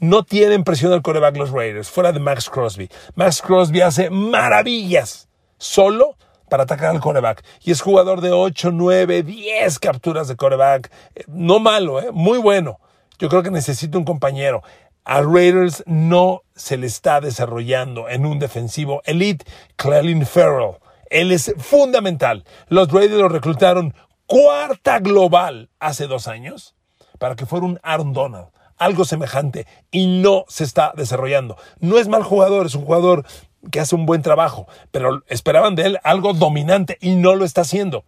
no 0.00 0.24
tienen 0.24 0.64
presión 0.64 0.92
al 0.92 1.02
coreback 1.02 1.36
los 1.36 1.50
Raiders, 1.50 1.90
fuera 1.90 2.12
de 2.12 2.20
Max 2.20 2.48
Crosby. 2.48 2.88
Max 3.14 3.42
Crosby 3.42 3.80
hace 3.80 4.10
maravillas 4.10 5.28
solo 5.58 6.16
para 6.48 6.62
atacar 6.62 6.90
al 6.90 7.00
coreback. 7.00 7.44
Y 7.62 7.72
es 7.72 7.80
jugador 7.80 8.20
de 8.20 8.30
8, 8.30 8.70
9, 8.72 9.22
10 9.22 9.78
capturas 9.78 10.28
de 10.28 10.36
coreback. 10.36 10.90
Eh, 11.14 11.24
no 11.26 11.58
malo, 11.58 12.00
¿eh? 12.00 12.10
muy 12.12 12.38
bueno. 12.38 12.80
Yo 13.18 13.28
creo 13.28 13.42
que 13.42 13.50
necesita 13.50 13.98
un 13.98 14.04
compañero. 14.04 14.62
A 15.10 15.22
Raiders 15.22 15.82
no 15.86 16.42
se 16.54 16.76
le 16.76 16.86
está 16.86 17.22
desarrollando 17.22 18.10
en 18.10 18.26
un 18.26 18.38
defensivo 18.38 19.00
elite. 19.06 19.46
Clelin 19.76 20.26
Farrell. 20.26 20.76
Él 21.08 21.32
es 21.32 21.54
fundamental. 21.56 22.44
Los 22.68 22.92
Raiders 22.92 23.22
lo 23.22 23.30
reclutaron 23.30 23.94
cuarta 24.26 24.98
global 24.98 25.70
hace 25.80 26.08
dos 26.08 26.28
años 26.28 26.76
para 27.18 27.36
que 27.36 27.46
fuera 27.46 27.64
un 27.64 27.80
Aaron 27.82 28.12
Donald 28.12 28.48
algo 28.76 29.06
semejante 29.06 29.66
y 29.90 30.20
no 30.20 30.44
se 30.46 30.64
está 30.64 30.92
desarrollando. 30.94 31.56
No 31.80 31.96
es 31.96 32.06
mal 32.06 32.22
jugador, 32.22 32.66
es 32.66 32.74
un 32.74 32.84
jugador 32.84 33.24
que 33.72 33.80
hace 33.80 33.94
un 33.94 34.04
buen 34.04 34.20
trabajo, 34.20 34.68
pero 34.90 35.22
esperaban 35.28 35.74
de 35.74 35.86
él 35.86 35.98
algo 36.04 36.34
dominante 36.34 36.98
y 37.00 37.16
no 37.16 37.34
lo 37.34 37.46
está 37.46 37.62
haciendo. 37.62 38.04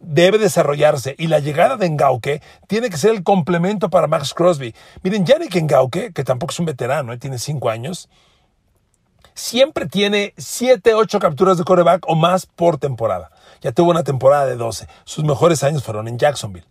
Debe 0.00 0.38
desarrollarse 0.38 1.14
y 1.18 1.26
la 1.26 1.40
llegada 1.40 1.76
de 1.76 1.90
Ngauke 1.90 2.40
tiene 2.66 2.88
que 2.88 2.96
ser 2.96 3.12
el 3.12 3.22
complemento 3.22 3.90
para 3.90 4.06
Max 4.06 4.32
Crosby. 4.32 4.74
Miren, 5.02 5.26
Yannick 5.26 5.56
Ngauke, 5.56 6.12
que 6.12 6.24
tampoco 6.24 6.52
es 6.52 6.60
un 6.60 6.66
veterano, 6.66 7.12
¿eh? 7.12 7.18
tiene 7.18 7.38
cinco 7.38 7.68
años, 7.68 8.08
siempre 9.34 9.86
tiene 9.86 10.34
7, 10.36 10.94
8 10.94 11.18
capturas 11.20 11.58
de 11.58 11.64
coreback 11.64 12.04
o 12.08 12.14
más 12.14 12.46
por 12.46 12.78
temporada. 12.78 13.30
Ya 13.60 13.72
tuvo 13.72 13.90
una 13.90 14.04
temporada 14.04 14.46
de 14.46 14.56
12. 14.56 14.88
Sus 15.04 15.24
mejores 15.24 15.62
años 15.62 15.82
fueron 15.82 16.08
en 16.08 16.18
Jacksonville. 16.18 16.66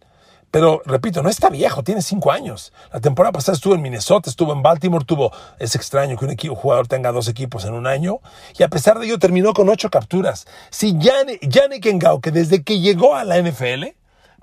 Pero 0.50 0.82
repito, 0.86 1.22
no 1.22 1.30
está 1.30 1.50
viejo, 1.50 1.84
tiene 1.84 2.02
cinco 2.02 2.32
años. 2.32 2.72
La 2.94 3.02
temporada 3.02 3.34
pasada 3.34 3.56
estuvo 3.56 3.76
en 3.76 3.82
Minnesota, 3.82 4.30
estuvo 4.30 4.54
en 4.54 4.62
Baltimore, 4.62 5.04
tuvo, 5.04 5.32
es 5.60 5.76
extraño 5.76 6.18
que 6.18 6.50
un, 6.50 6.56
jugador 6.56 6.88
tenga 6.88 7.12
dos 7.12 7.28
equipos 7.28 7.66
en 7.66 7.74
un 7.74 7.86
año, 7.86 8.20
y 8.58 8.64
a 8.64 8.70
pesar 8.70 8.98
de 8.98 9.06
ello 9.06 9.20
terminó 9.20 9.54
con 9.54 9.68
ocho 9.68 9.90
capturas. 9.90 10.48
Si 10.70 10.98
Yannick 10.98 11.84
que 12.22 12.32
desde 12.32 12.64
que 12.64 12.80
llegó 12.80 13.16
a 13.16 13.26
la 13.26 13.42
NFL, 13.42 13.88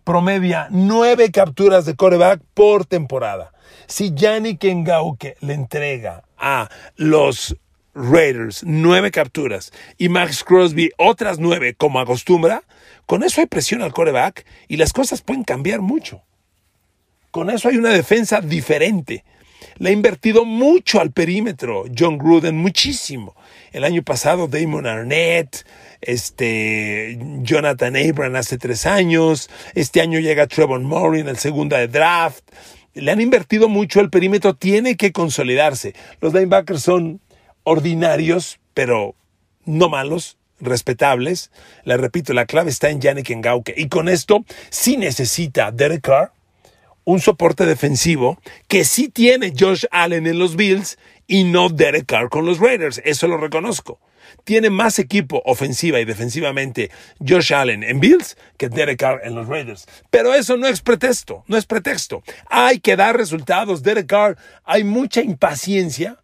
promedia 0.04 0.68
nueve 0.70 1.30
capturas 1.30 1.86
de 1.86 1.96
coreback 1.96 2.40
por 2.52 2.84
temporada. 2.84 3.52
Si 3.86 4.12
Yannick 4.14 4.58
que 4.58 5.36
le 5.40 5.54
entrega 5.54 6.24
a 6.36 6.68
los 6.96 7.56
Raiders 7.94 8.62
nueve 8.66 9.10
capturas 9.10 9.72
y 9.96 10.08
Max 10.08 10.44
Crosby 10.44 10.90
otras 10.98 11.38
nueve 11.38 11.74
como 11.74 12.00
acostumbra, 12.00 12.62
con 13.06 13.22
eso 13.22 13.40
hay 13.40 13.46
presión 13.46 13.82
al 13.82 13.92
coreback 13.92 14.46
y 14.68 14.76
las 14.76 14.92
cosas 14.92 15.22
pueden 15.22 15.44
cambiar 15.44 15.80
mucho. 15.80 16.22
Con 17.30 17.50
eso 17.50 17.68
hay 17.68 17.76
una 17.76 17.90
defensa 17.90 18.40
diferente. 18.40 19.24
Le 19.78 19.90
ha 19.90 19.92
invertido 19.92 20.44
mucho 20.44 21.00
al 21.00 21.10
perímetro 21.10 21.84
John 21.96 22.16
Gruden, 22.16 22.56
muchísimo. 22.56 23.34
El 23.72 23.84
año 23.84 24.02
pasado 24.02 24.46
Damon 24.46 24.86
Arnett, 24.86 25.66
este, 26.00 27.18
Jonathan 27.42 27.96
Abram 27.96 28.36
hace 28.36 28.56
tres 28.56 28.86
años, 28.86 29.50
este 29.74 30.00
año 30.00 30.20
llega 30.20 30.46
Trevor 30.46 30.80
Murray 30.80 31.22
en 31.22 31.28
el 31.28 31.38
segundo 31.38 31.76
de 31.76 31.88
draft. 31.88 32.44
Le 32.94 33.10
han 33.10 33.20
invertido 33.20 33.68
mucho, 33.68 34.00
el 34.00 34.10
perímetro 34.10 34.54
tiene 34.54 34.96
que 34.96 35.10
consolidarse. 35.10 35.94
Los 36.20 36.32
linebackers 36.32 36.82
son 36.82 37.20
ordinarios, 37.64 38.60
pero 38.74 39.16
no 39.64 39.88
malos, 39.88 40.38
respetables. 40.64 41.50
Le 41.84 41.96
repito, 41.96 42.32
la 42.32 42.46
clave 42.46 42.70
está 42.70 42.90
en 42.90 43.00
Yannick 43.00 43.30
Ngauke. 43.30 43.74
Y 43.76 43.88
con 43.88 44.08
esto 44.08 44.44
sí 44.70 44.96
necesita 44.96 45.70
Derek 45.70 46.02
Carr 46.02 46.32
un 47.04 47.20
soporte 47.20 47.66
defensivo 47.66 48.38
que 48.66 48.84
sí 48.84 49.08
tiene 49.08 49.52
Josh 49.58 49.84
Allen 49.90 50.26
en 50.26 50.38
los 50.38 50.56
Bills 50.56 50.98
y 51.26 51.44
no 51.44 51.68
Derek 51.68 52.06
Carr 52.06 52.28
con 52.28 52.46
los 52.46 52.58
Raiders. 52.58 53.00
Eso 53.04 53.28
lo 53.28 53.36
reconozco. 53.36 54.00
Tiene 54.44 54.70
más 54.70 54.98
equipo 54.98 55.42
ofensiva 55.44 56.00
y 56.00 56.04
defensivamente 56.04 56.90
Josh 57.26 57.52
Allen 57.52 57.82
en 57.82 58.00
Bills 58.00 58.36
que 58.56 58.68
Derek 58.68 58.98
Carr 58.98 59.20
en 59.22 59.34
los 59.34 59.46
Raiders. 59.46 59.86
Pero 60.10 60.34
eso 60.34 60.56
no 60.56 60.66
es 60.66 60.80
pretexto, 60.80 61.44
no 61.46 61.56
es 61.56 61.66
pretexto. 61.66 62.22
Hay 62.50 62.80
que 62.80 62.96
dar 62.96 63.16
resultados. 63.16 63.82
Derek 63.82 64.06
Carr, 64.06 64.36
hay 64.64 64.84
mucha 64.84 65.22
impaciencia 65.22 66.18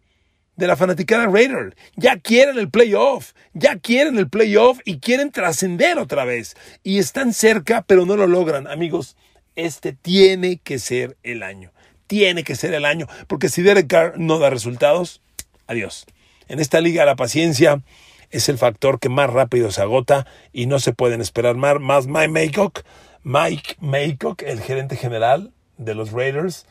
de 0.61 0.67
la 0.67 0.77
fanaticada 0.77 1.27
Raider. 1.27 1.75
Ya 1.97 2.19
quieren 2.19 2.59
el 2.59 2.71
playoff, 2.71 3.33
ya 3.55 3.79
quieren 3.79 4.19
el 4.19 4.29
playoff 4.29 4.79
y 4.85 4.99
quieren 4.99 5.33
trascender 5.33 5.99
otra 5.99 6.25
vez. 6.27 6.55
Y 6.85 6.99
están 6.99 7.33
cerca, 7.33 7.83
pero 7.83 8.05
no 8.05 8.15
lo 8.15 8.27
logran. 8.27 8.67
Amigos, 8.67 9.17
este 9.57 9.95
tiene 9.95 10.59
que 10.59 10.79
ser 10.79 11.17
el 11.23 11.43
año. 11.43 11.73
Tiene 12.07 12.45
que 12.45 12.57
ser 12.57 12.75
el 12.75 12.85
año, 12.85 13.07
porque 13.27 13.49
si 13.49 13.63
Derek 13.63 13.87
Carr 13.87 14.19
no 14.19 14.39
da 14.39 14.51
resultados, 14.51 15.23
adiós. 15.67 16.07
En 16.49 16.61
esta 16.61 16.81
liga 16.81 17.05
la 17.05 17.17
paciencia 17.17 17.81
es 18.31 18.49
el 18.49 18.59
factor 18.59 18.99
que 18.99 19.09
más 19.09 19.31
rápido 19.31 19.71
se 19.71 19.81
agota 19.81 20.27
y 20.53 20.67
no 20.67 20.79
se 20.79 20.93
pueden 20.93 21.21
esperar 21.21 21.57
más. 21.57 21.81
Más 21.81 22.07
Mike 22.07 22.29
Maycock, 22.29 22.81
Mike 23.23 23.77
Maycock, 23.81 24.43
el 24.43 24.61
gerente 24.61 24.97
general 24.97 25.53
de 25.79 25.95
los 25.95 26.13
Raiders, 26.13 26.67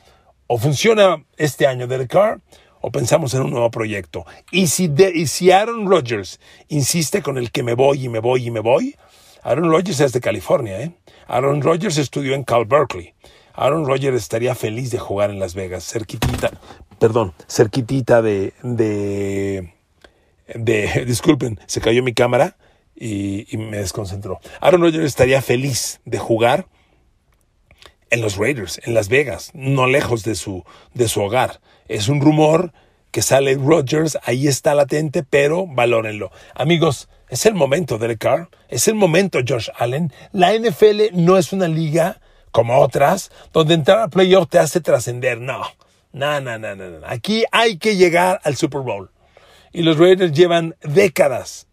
o 0.46 0.60
funciona 0.60 1.24
este 1.38 1.66
año 1.66 1.88
Derek 1.88 2.12
Carr 2.12 2.42
o 2.82 2.92
pensamos 2.92 3.34
en 3.34 3.42
un 3.42 3.52
nuevo 3.52 3.70
proyecto. 3.72 4.26
Y 4.52 4.68
si, 4.68 4.92
y 5.14 5.28
si 5.28 5.52
Aaron 5.52 5.88
Rodgers 5.88 6.40
insiste 6.68 7.22
con 7.22 7.38
el 7.38 7.52
que 7.52 7.64
me 7.64 7.74
voy 7.74 8.06
y 8.06 8.10
me 8.10 8.20
voy 8.20 8.48
y 8.48 8.52
me 8.52 8.60
voy, 8.60 8.96
Aaron 9.44 9.70
Rodgers 9.70 10.00
es 10.00 10.14
de 10.14 10.22
California, 10.22 10.82
¿eh? 10.82 10.92
Aaron 11.28 11.62
Rodgers 11.62 11.98
estudió 11.98 12.34
en 12.34 12.44
Cal 12.44 12.66
Berkeley. 12.66 13.14
Aaron 13.54 13.86
Rodgers 13.86 14.18
estaría 14.18 14.56
feliz 14.56 14.92
de 14.92 15.00
jugar 15.00 15.30
en 15.30 15.40
Las 15.40 15.54
Vegas, 15.54 15.86
cerquitita, 15.86 16.52
perdón, 16.98 17.34
cerquitita 17.48 18.22
de, 18.22 18.54
de, 18.64 19.74
de 20.56 21.04
disculpen, 21.08 21.60
se 21.66 21.82
cayó 21.82 22.04
mi 22.04 22.14
cámara 22.14 22.58
y, 22.96 23.54
y 23.54 23.58
me 23.58 23.78
desconcentró. 23.78 24.40
Aaron 24.62 24.82
Rodgers 24.82 25.06
estaría 25.06 25.42
feliz 25.42 26.00
de 26.06 26.20
jugar 26.20 26.68
en 28.10 28.22
los 28.22 28.38
Raiders, 28.38 28.80
en 28.84 28.94
Las 28.94 29.10
Vegas, 29.10 29.52
no 29.54 29.88
lejos 29.88 30.24
de 30.24 30.36
su, 30.36 30.64
de 30.94 31.08
su 31.08 31.22
hogar. 31.22 31.60
Es 31.90 32.08
un 32.08 32.22
rumor 32.22 32.72
que 33.12 33.22
sale 33.22 33.56
Rodgers, 33.56 34.18
ahí 34.24 34.48
está 34.48 34.76
latente, 34.76 35.24
pero 35.24 35.68
valórenlo. 35.68 36.32
Amigos, 36.54 37.10
es 37.28 37.46
el 37.46 37.56
momento, 37.56 37.98
Derek 37.98 38.20
Carr, 38.20 38.50
es 38.70 38.88
el 38.88 38.96
momento, 38.96 39.40
Josh 39.46 39.70
Allen. 39.78 40.14
La 40.32 40.54
NFL 40.54 41.14
no 41.14 41.38
es 41.38 41.52
una 41.52 41.68
liga 41.68 42.22
como 42.52 42.80
otras, 42.80 43.32
donde 43.52 43.74
entrar 43.74 44.00
a 44.00 44.08
playoff 44.08 44.50
te 44.50 44.60
hace 44.60 44.80
trascender. 44.82 45.42
No, 45.42 45.64
no, 46.14 46.40
no, 46.40 46.58
no, 46.58 46.76
no. 46.76 47.00
Aquí 47.06 47.44
hay 47.52 47.78
que 47.78 47.96
llegar 47.96 48.40
al 48.44 48.56
Super 48.56 48.82
Bowl. 48.82 49.12
Y 49.72 49.84
los 49.84 49.98
Raiders 49.98 50.32
llevan 50.32 50.76
décadas 50.82 51.68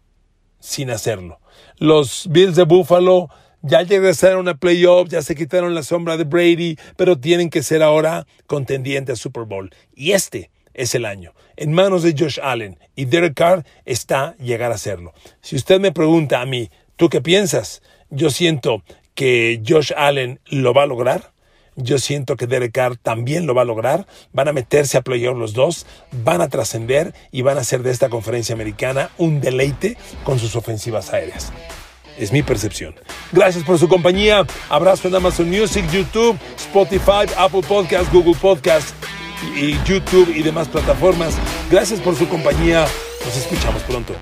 sin 0.59 0.91
hacerlo. 0.91 1.39
Los 1.77 2.27
Bills 2.29 2.55
de 2.55 2.63
Buffalo 2.63 3.29
ya 3.61 3.83
regresaron 3.83 4.47
a 4.47 4.57
playoffs, 4.57 5.11
ya 5.11 5.21
se 5.21 5.35
quitaron 5.35 5.75
la 5.75 5.83
sombra 5.83 6.17
de 6.17 6.23
Brady, 6.23 6.77
pero 6.95 7.19
tienen 7.19 7.49
que 7.49 7.63
ser 7.63 7.83
ahora 7.83 8.27
contendientes 8.45 9.19
a 9.19 9.21
Super 9.21 9.43
Bowl. 9.43 9.73
Y 9.95 10.11
este 10.11 10.49
es 10.73 10.95
el 10.95 11.05
año. 11.05 11.33
En 11.55 11.73
manos 11.73 12.03
de 12.03 12.15
Josh 12.17 12.39
Allen 12.41 12.79
y 12.95 13.05
Derek 13.05 13.33
Carr 13.33 13.65
está 13.85 14.35
llegar 14.37 14.71
a 14.71 14.77
serlo. 14.77 15.13
Si 15.41 15.55
usted 15.55 15.79
me 15.79 15.91
pregunta 15.91 16.41
a 16.41 16.45
mí, 16.45 16.69
¿tú 16.95 17.09
qué 17.09 17.19
piensas? 17.19 17.81
Yo 18.09 18.29
siento 18.29 18.83
que 19.15 19.61
Josh 19.67 19.91
Allen 19.97 20.39
lo 20.45 20.73
va 20.73 20.83
a 20.83 20.87
lograr. 20.87 21.33
Yo 21.75 21.99
siento 21.99 22.37
que 22.37 22.47
Derek 22.47 22.71
Carr 22.71 22.97
también 22.97 23.45
lo 23.45 23.53
va 23.53 23.63
a 23.63 23.65
lograr. 23.65 24.07
Van 24.33 24.47
a 24.47 24.53
meterse 24.53 24.97
a 24.97 25.01
playoff 25.01 25.37
los 25.37 25.53
dos, 25.53 25.85
van 26.11 26.41
a 26.41 26.47
trascender 26.47 27.13
y 27.31 27.41
van 27.41 27.57
a 27.57 27.61
hacer 27.61 27.83
de 27.83 27.91
esta 27.91 28.09
conferencia 28.09 28.53
americana 28.53 29.11
un 29.17 29.41
deleite 29.41 29.97
con 30.23 30.39
sus 30.39 30.55
ofensivas 30.55 31.13
aéreas. 31.13 31.51
Es 32.17 32.31
mi 32.31 32.41
percepción. 32.41 32.95
Gracias 33.31 33.63
por 33.63 33.77
su 33.77 33.87
compañía. 33.87 34.45
Abrazo 34.69 35.07
en 35.07 35.15
Amazon 35.15 35.49
Music, 35.49 35.85
YouTube, 35.91 36.37
Spotify, 36.57 37.31
Apple 37.37 37.61
Podcast, 37.67 38.11
Google 38.11 38.35
Podcast 38.39 38.95
y 39.55 39.73
YouTube 39.83 40.33
y 40.35 40.41
demás 40.41 40.67
plataformas. 40.67 41.35
Gracias 41.69 41.99
por 41.99 42.15
su 42.15 42.27
compañía. 42.27 42.87
Nos 43.23 43.37
escuchamos 43.37 43.83
pronto. 43.83 44.13